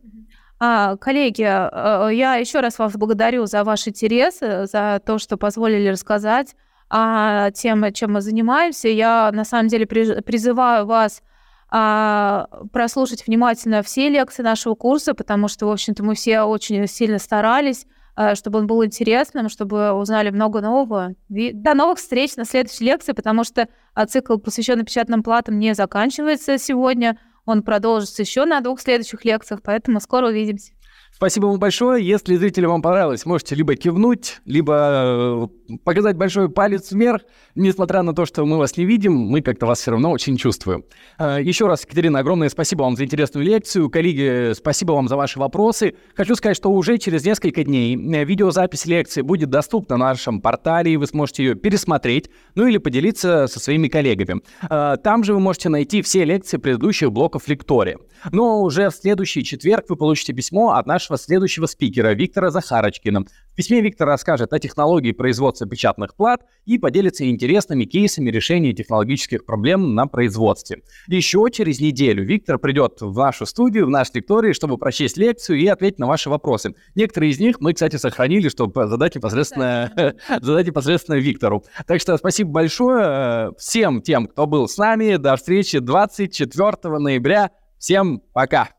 [0.61, 5.37] А, коллеги, а, я еще раз вас благодарю за ваш интерес, э, за то, что
[5.37, 6.55] позволили рассказать
[6.89, 8.89] о тем, чем мы занимаемся.
[8.89, 11.23] Я на самом деле призываю вас
[11.71, 17.19] а, прослушать внимательно все лекции нашего курса, потому что, в общем-то, мы все очень сильно
[17.19, 17.87] старались,
[18.17, 21.15] э, чтобы он был интересным, чтобы узнали много нового.
[21.29, 26.59] До новых встреч на следующей лекции, потому что а, цикл, посвященный печатным платам, не заканчивается
[26.59, 27.19] сегодня.
[27.47, 30.73] Он продолжится еще на двух следующих лекциях, поэтому скоро увидимся.
[31.13, 32.05] Спасибо вам большое.
[32.05, 37.23] Если зрители вам понравилось, можете либо кивнуть, либо э, показать большой палец вверх.
[37.55, 40.85] Несмотря на то, что мы вас не видим, мы как-то вас все равно очень чувствуем.
[41.19, 43.91] Э, еще раз, Екатерина, огромное спасибо вам за интересную лекцию.
[43.91, 45.95] Коллеги, спасибо вам за ваши вопросы.
[46.15, 50.93] Хочу сказать, что уже через несколько дней э, видеозапись лекции будет доступна на нашем портале,
[50.93, 54.43] и вы сможете ее пересмотреть, ну или поделиться со своими коллегами.
[54.69, 57.99] Там же вы можете найти все лекции предыдущих блоков лектория.
[58.33, 63.25] Но уже в следующий четверг вы получите письмо от нашего следующего спикера Виктора Захарочкина.
[63.55, 69.47] В письме Виктор расскажет о технологии производства печатных плат и поделится интересными кейсами решения технологических
[69.47, 70.83] проблем на производстве.
[71.07, 75.69] Еще через неделю Виктор придет в нашу студию, в наш лекторий, чтобы прочесть лекцию и
[75.69, 76.75] ответить на ваши вопросы.
[76.97, 81.65] Некоторые из них мы, кстати, сохранили, чтобы задать непосредственно, задать непосредственно Виктору.
[81.87, 85.15] Так что спасибо большое всем тем, кто был с нами.
[85.15, 87.53] До встречи 24 ноября.
[87.79, 88.71] Всем пока!